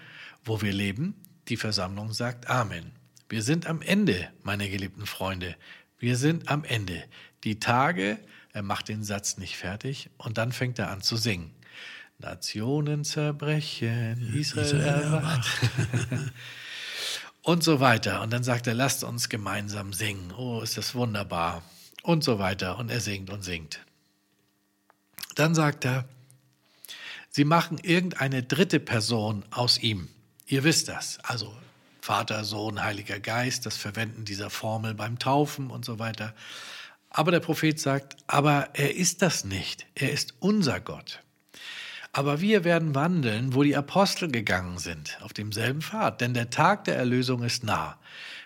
[0.44, 1.14] wo wir leben?
[1.48, 2.92] Die Versammlung sagt Amen.
[3.28, 5.56] Wir sind am Ende, meine geliebten Freunde.
[5.98, 7.02] Wir sind am Ende.
[7.44, 8.18] Die Tage,
[8.52, 11.50] er macht den Satz nicht fertig und dann fängt er an zu singen.
[12.18, 15.48] Nationen zerbrechen, Israel, Israel erwacht.
[17.42, 18.22] und so weiter.
[18.22, 20.32] Und dann sagt er, lasst uns gemeinsam singen.
[20.32, 21.62] Oh, ist das wunderbar
[22.04, 22.78] und so weiter.
[22.78, 23.80] Und er singt und singt.
[25.34, 26.04] Dann sagt er,
[27.30, 30.08] sie machen irgendeine dritte Person aus ihm.
[30.46, 31.18] Ihr wisst das.
[31.24, 31.52] Also
[32.00, 36.34] Vater, Sohn, Heiliger Geist, das Verwenden dieser Formel beim Taufen und so weiter.
[37.08, 39.86] Aber der Prophet sagt, aber er ist das nicht.
[39.94, 41.20] Er ist unser Gott.
[42.12, 46.84] Aber wir werden wandeln, wo die Apostel gegangen sind, auf demselben Pfad, denn der Tag
[46.84, 47.98] der Erlösung ist nah.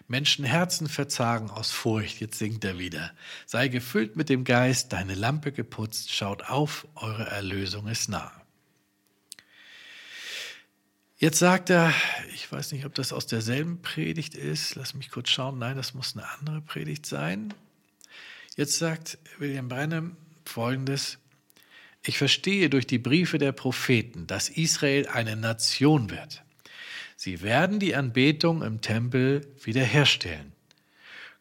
[0.09, 3.13] Menschenherzen verzagen aus Furcht, jetzt singt er wieder.
[3.45, 8.33] Sei gefüllt mit dem Geist, deine Lampe geputzt, schaut auf, eure Erlösung ist nah.
[11.19, 11.93] Jetzt sagt er,
[12.33, 15.93] ich weiß nicht, ob das aus derselben Predigt ist, lass mich kurz schauen, nein, das
[15.93, 17.53] muss eine andere Predigt sein.
[18.57, 21.19] Jetzt sagt William Brennan folgendes,
[22.03, 26.43] ich verstehe durch die Briefe der Propheten, dass Israel eine Nation wird.
[27.21, 30.53] Sie werden die Anbetung im Tempel wiederherstellen.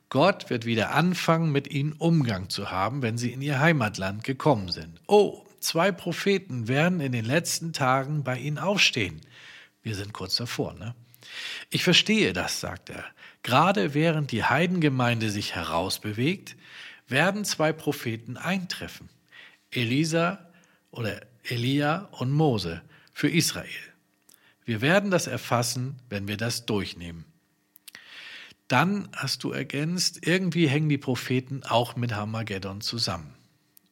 [0.09, 4.71] Gott wird wieder anfangen, mit ihnen Umgang zu haben, wenn sie in ihr Heimatland gekommen
[4.71, 4.99] sind.
[5.05, 9.21] Oh, zwei Propheten werden in den letzten Tagen bei ihnen aufstehen.
[9.83, 10.95] Wir sind kurz davor, ne?
[11.69, 13.05] Ich verstehe das, sagt er.
[13.43, 16.55] Gerade während die Heidengemeinde sich herausbewegt,
[17.07, 19.09] werden zwei Propheten eintreffen.
[19.69, 20.39] Elisa
[20.89, 22.81] oder Elia und Mose
[23.13, 23.86] für Israel.
[24.67, 27.23] Wir werden das erfassen, wenn wir das durchnehmen.
[28.67, 33.33] Dann hast du ergänzt, irgendwie hängen die Propheten auch mit Harmageddon zusammen.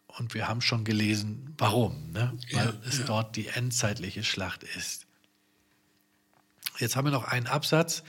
[0.08, 2.38] Und wir haben schon gelesen, warum, ne?
[2.52, 3.06] weil ja, es ja.
[3.06, 5.08] dort die endzeitliche Schlacht ist.
[6.78, 8.04] Jetzt haben wir noch einen Absatz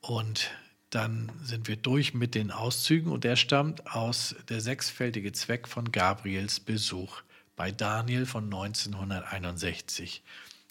[0.00, 0.52] und
[0.88, 5.92] dann sind wir durch mit den Auszügen und der stammt aus der sechsfältige Zweck von
[5.92, 7.20] Gabriels Besuch
[7.56, 10.22] bei Daniel von 1961.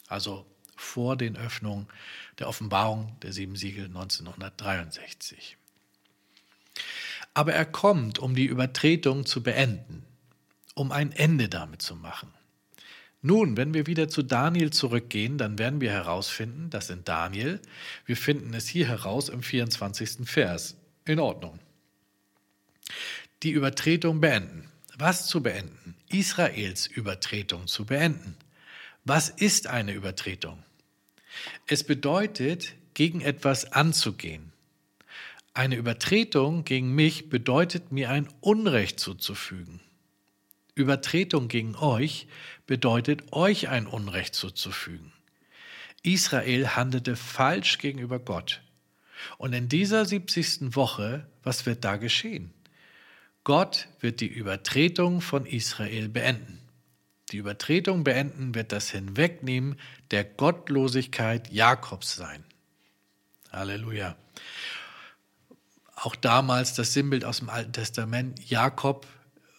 [0.08, 0.44] Also
[0.84, 1.88] vor den Öffnungen
[2.38, 5.56] der Offenbarung der sieben Siegel 1963.
[7.32, 10.04] Aber er kommt, um die Übertretung zu beenden,
[10.74, 12.32] um ein Ende damit zu machen.
[13.26, 17.58] Nun, wenn wir wieder zu Daniel zurückgehen, dann werden wir herausfinden, dass in Daniel,
[18.04, 20.28] wir finden es hier heraus im 24.
[20.28, 20.76] Vers.
[21.06, 21.58] In Ordnung.
[23.42, 24.70] Die Übertretung beenden.
[24.96, 25.96] Was zu beenden?
[26.08, 28.36] Israels Übertretung zu beenden.
[29.04, 30.62] Was ist eine Übertretung?
[31.66, 34.52] Es bedeutet, gegen etwas anzugehen.
[35.52, 39.80] Eine Übertretung gegen mich bedeutet mir ein Unrecht zuzufügen.
[40.74, 42.26] Übertretung gegen euch
[42.66, 45.12] bedeutet euch ein Unrecht zuzufügen.
[46.02, 48.60] Israel handelte falsch gegenüber Gott.
[49.38, 50.76] Und in dieser 70.
[50.76, 52.52] Woche, was wird da geschehen?
[53.42, 56.63] Gott wird die Übertretung von Israel beenden.
[57.34, 59.74] Die Übertretung beenden wird das Hinwegnehmen
[60.12, 62.44] der Gottlosigkeit Jakobs sein.
[63.50, 64.14] Halleluja.
[65.96, 69.08] Auch damals das Sinnbild aus dem Alten Testament, Jakob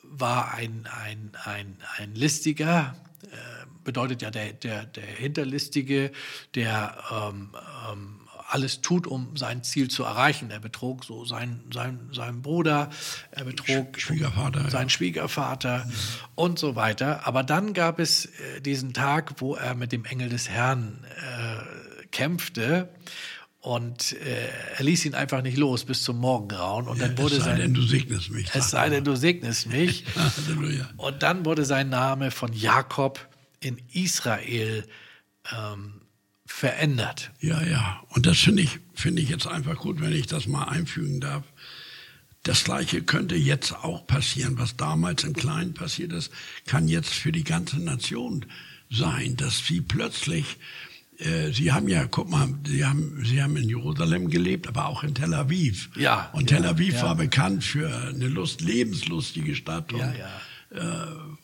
[0.04, 6.14] war ein, ein, ein, ein listiger, äh, bedeutet ja der, der, der Hinterlistige,
[6.56, 7.58] der ähm,
[7.92, 10.52] ähm, alles tut, um sein Ziel zu erreichen.
[10.52, 12.90] Er betrog so seinen, seinen, seinen Bruder,
[13.32, 14.90] er betrog Schwiegervater, seinen ja.
[14.90, 15.92] Schwiegervater mhm.
[16.36, 17.26] und so weiter.
[17.26, 22.06] Aber dann gab es äh, diesen Tag, wo er mit dem Engel des Herrn äh,
[22.08, 22.90] kämpfte
[23.66, 26.88] und äh, er ließ ihn einfach nicht los bis zum Morgengrauen.
[26.88, 28.48] Und ja, dann wurde es sei sein, denn, du segnest mich.
[28.54, 30.06] Es sei denn, du segnest mich.
[30.16, 30.88] Halleluja.
[30.98, 33.28] Und dann wurde sein Name von Jakob
[33.62, 34.86] in Israel
[35.52, 36.02] ähm,
[36.56, 37.32] verändert.
[37.42, 38.02] Ja, ja.
[38.08, 41.44] Und das finde ich, finde ich jetzt einfach gut, wenn ich das mal einfügen darf.
[42.44, 44.58] Das Gleiche könnte jetzt auch passieren.
[44.58, 46.32] Was damals im Kleinen passiert ist,
[46.66, 48.46] kann jetzt für die ganze Nation
[48.90, 50.58] sein, dass sie plötzlich
[51.18, 55.04] äh, Sie haben ja, guck mal, Sie haben, Sie haben in Jerusalem gelebt, aber auch
[55.04, 55.90] in Tel Aviv.
[55.98, 56.30] Ja.
[56.32, 57.04] Und Tel Aviv ja.
[57.04, 59.92] war bekannt für eine Lust, lebenslustige Stadt.
[59.92, 60.42] Und, ja, ja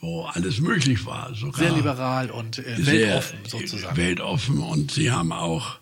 [0.02, 1.34] wo alles möglich war.
[1.36, 3.98] Sogar sehr liberal und äh, weltoffen sozusagen.
[3.98, 5.80] Weltoffen und sie haben auch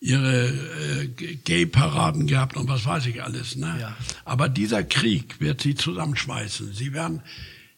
[0.00, 1.08] ihre äh,
[1.44, 3.56] Gay-Paraden gehabt und was weiß ich alles.
[3.56, 3.76] Ne?
[3.80, 3.96] Ja.
[4.24, 6.72] Aber dieser Krieg wird sie zusammenschweißen.
[6.72, 7.22] Sie werden,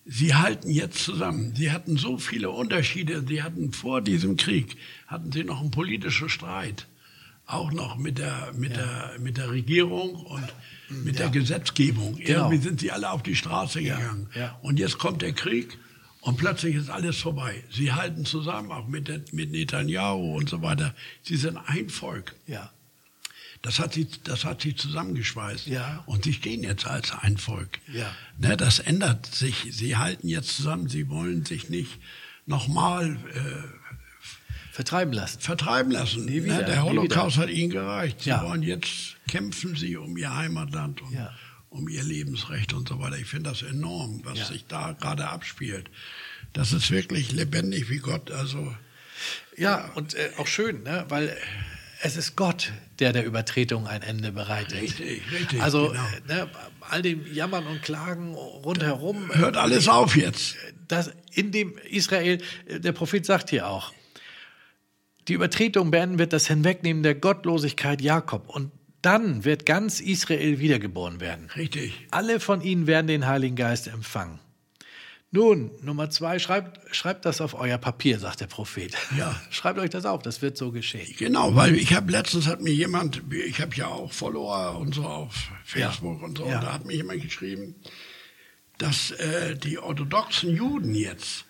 [0.07, 1.53] sie halten jetzt zusammen.
[1.57, 3.25] Sie hatten so viele Unterschiede.
[3.27, 4.77] Sie hatten vor diesem Krieg
[5.09, 6.87] hatten sie noch einen politischen Streit,
[7.47, 8.79] auch noch mit der mit ja.
[8.79, 10.45] der mit der Regierung und
[11.05, 11.23] mit ja.
[11.23, 12.17] der Gesetzgebung.
[12.17, 12.51] Genau.
[12.51, 14.29] Irgendwie sind sie alle auf die Straße gegangen.
[14.35, 14.59] Ja.
[14.63, 15.79] Und jetzt kommt der Krieg
[16.21, 17.65] und plötzlich ist alles vorbei.
[17.71, 20.95] Sie halten zusammen, auch mit, mit Netanyahu und so weiter.
[21.23, 22.35] Sie sind ein Volk.
[22.47, 22.71] Ja.
[23.63, 25.67] Das hat sie, das hat sie zusammengeschweißt.
[25.69, 26.03] Ja.
[26.07, 27.79] Und sie stehen jetzt als ein Volk.
[27.93, 28.15] Ja.
[28.39, 29.69] Ne, das ändert sich.
[29.71, 30.89] Sie halten jetzt zusammen.
[30.89, 31.99] Sie wollen sich nicht
[32.47, 33.82] nochmal äh,
[34.73, 35.39] vertreiben lassen.
[35.41, 36.25] Vertreiben lassen.
[36.25, 38.23] Nie wieder, der Holocaust hat ihnen gereicht.
[38.23, 38.43] Sie ja.
[38.43, 41.31] wollen jetzt kämpfen sie um ihr Heimatland und ja.
[41.69, 43.19] um ihr Lebensrecht und so weiter.
[43.19, 44.45] Ich finde das enorm, was ja.
[44.47, 45.91] sich da gerade abspielt.
[46.55, 48.31] Das ist wirklich lebendig wie Gott.
[48.31, 48.75] Also
[49.59, 51.05] ja, und äh, auch schön, ne?
[51.11, 51.37] weil
[52.01, 54.81] es ist Gott, der der Übertretung ein Ende bereitet.
[54.81, 55.61] Richtig, richtig.
[55.61, 56.03] Also genau.
[56.29, 56.49] ne,
[56.81, 59.31] all dem Jammern und Klagen rundherum.
[59.35, 60.57] Hört alles auf jetzt.
[60.89, 63.93] Das in dem Israel, der Prophet sagt hier auch,
[65.29, 68.49] die Übertretung beenden wird das Hinwegnehmen der Gottlosigkeit Jakob.
[68.49, 71.51] Und dann wird ganz Israel wiedergeboren werden.
[71.57, 72.07] Richtig.
[72.11, 74.39] Alle von ihnen werden den Heiligen Geist empfangen.
[75.35, 78.95] Nun, Nummer zwei, schreibt, schreibt das auf euer Papier, sagt der Prophet.
[79.17, 79.41] Ja.
[79.51, 81.15] Schreibt euch das auf, das wird so geschehen.
[81.17, 85.05] Genau, weil ich habe letztens hat mir jemand, ich habe ja auch Follower und so
[85.05, 86.27] auf Facebook ja.
[86.27, 86.57] und so, ja.
[86.57, 87.77] und da hat mir jemand geschrieben,
[88.77, 91.47] dass äh, die orthodoxen Juden jetzt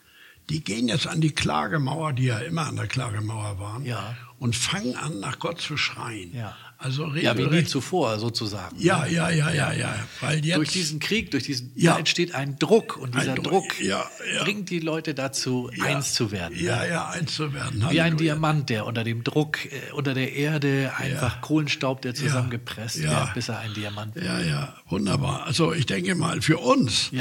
[0.51, 4.17] die gehen jetzt an die Klagemauer, die ja immer an der Klagemauer waren, ja.
[4.39, 6.35] und fangen an, nach Gott zu schreien.
[6.35, 6.57] Ja.
[6.83, 8.77] Also ja, wie nie zuvor sozusagen.
[8.77, 9.95] Ja, ja, ja, ja, ja.
[10.21, 11.97] Weil jetzt, durch diesen Krieg, durch diesen ja.
[11.97, 14.43] entsteht ein Druck und dieser ein Druck ja, ja.
[14.43, 16.59] bringt die Leute dazu, eins zu werden.
[16.59, 17.87] Ja, ja, eins zu werden.
[17.89, 23.01] Wie ein Diamant, der unter dem Druck, äh, unter der Erde einfach Kohlenstaub, der zusammengepresst
[23.01, 24.25] wird, bis er ein Diamant wird.
[24.25, 25.47] Ja, ja, wunderbar.
[25.47, 27.13] Also ich denke mal, für uns,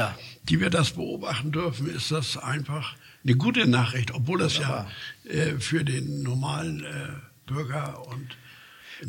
[0.49, 4.89] die wir das beobachten dürfen, ist das einfach eine gute Nachricht, obwohl das ja
[5.25, 7.07] äh, für den normalen äh,
[7.45, 8.37] Bürger und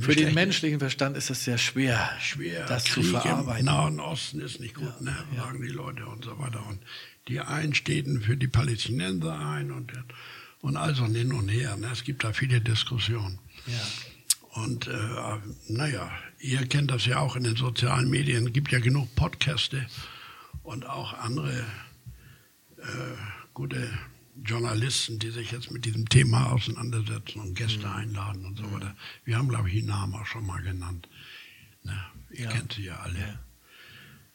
[0.01, 2.65] für den menschlichen Verstand ist es sehr schwer, schwer.
[2.67, 3.61] das Krieg zu verarbeiten.
[3.61, 6.67] Im Nahen Osten ist nicht gut, ja, ne, sagen die Leute und so weiter.
[6.67, 6.81] Und
[7.29, 9.93] die einen stehen für die Palästinenser ein und,
[10.63, 11.77] und also hin und her.
[11.77, 11.91] Ne?
[11.93, 13.39] Es gibt da viele Diskussionen.
[13.67, 14.63] Ja.
[14.63, 15.39] Und äh,
[15.69, 18.47] naja, ihr kennt das ja auch in den sozialen Medien.
[18.47, 19.87] Es gibt ja genug Podcaste
[20.63, 21.65] und auch andere
[22.79, 22.83] äh,
[23.55, 23.89] gute
[24.43, 27.95] Journalisten, die sich jetzt mit diesem Thema auseinandersetzen und Gäste mhm.
[27.95, 28.75] einladen und so mhm.
[28.75, 28.97] weiter.
[29.25, 31.09] Wir haben, glaube ich, die Namen auch schon mal genannt.
[31.83, 31.99] Ne?
[32.31, 32.51] Ihr ja.
[32.51, 33.19] kennt sie ja alle.
[33.19, 33.39] Ja.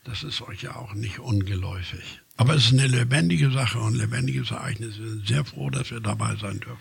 [0.03, 2.22] Das ist euch ja auch nicht ungeläufig.
[2.38, 4.97] Aber es ist eine lebendige Sache und ein lebendiges Ereignis.
[4.99, 6.80] Wir sind sehr froh, dass wir dabei sein dürfen.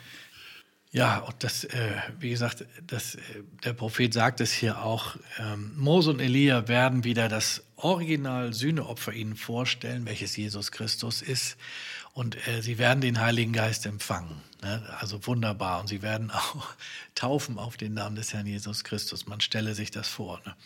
[0.92, 3.20] Ja, und das, äh, wie gesagt, das, äh,
[3.64, 9.12] der Prophet sagt es hier auch, ähm, Mose und Elia werden wieder das Original Sühneopfer
[9.12, 11.56] ihnen vorstellen, welches Jesus Christus ist.
[12.16, 14.40] Und äh, sie werden den Heiligen Geist empfangen.
[14.62, 14.82] Ne?
[15.00, 15.80] Also wunderbar.
[15.80, 16.66] Und sie werden auch
[17.14, 19.26] taufen auf den Namen des Herrn Jesus Christus.
[19.26, 20.40] Man stelle sich das vor.
[20.46, 20.56] Ne?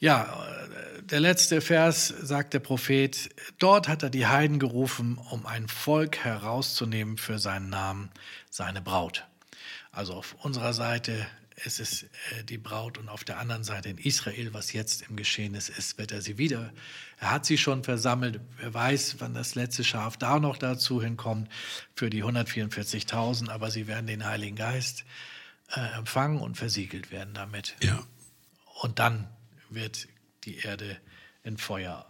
[0.00, 5.46] Ja, äh, der letzte Vers sagt der Prophet, dort hat er die Heiden gerufen, um
[5.46, 8.10] ein Volk herauszunehmen für seinen Namen,
[8.50, 9.24] seine Braut.
[9.92, 11.28] Also auf unserer Seite
[11.64, 15.16] ist es äh, die Braut und auf der anderen Seite in Israel, was jetzt im
[15.16, 16.72] Geschehen ist, ist, wird er sie wieder.
[17.18, 18.40] Er hat sie schon versammelt.
[18.58, 21.48] Wer weiß, wann das letzte Schaf da noch dazu hinkommt
[21.94, 25.04] für die 144.000, aber sie werden den Heiligen Geist
[25.72, 27.74] äh, empfangen und versiegelt werden damit.
[27.82, 28.02] Ja.
[28.82, 29.28] Und dann
[29.70, 30.08] wird
[30.44, 30.98] die Erde
[31.42, 32.06] in Feuer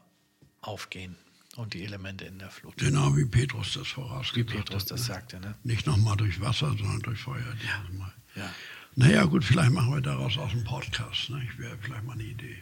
[0.60, 1.16] aufgehen.
[1.56, 2.76] und die Elemente in der Flut.
[2.76, 5.06] Genau wie Petrus das vorausgesagt Wie Petrus hat, das ne?
[5.06, 5.54] sagte, ne?
[5.62, 7.38] Nicht nochmal durch Wasser, sondern durch Feuer.
[7.64, 8.42] Ja.
[8.42, 8.54] Ja.
[8.98, 11.28] Naja, gut, vielleicht machen wir daraus auch einen Podcast.
[11.28, 11.46] Ne?
[11.58, 12.56] Wäre vielleicht mal eine Idee.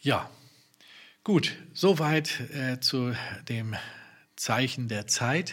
[0.00, 0.30] Ja,
[1.22, 3.14] gut, soweit äh, zu
[3.46, 3.74] dem
[4.36, 5.52] Zeichen der Zeit.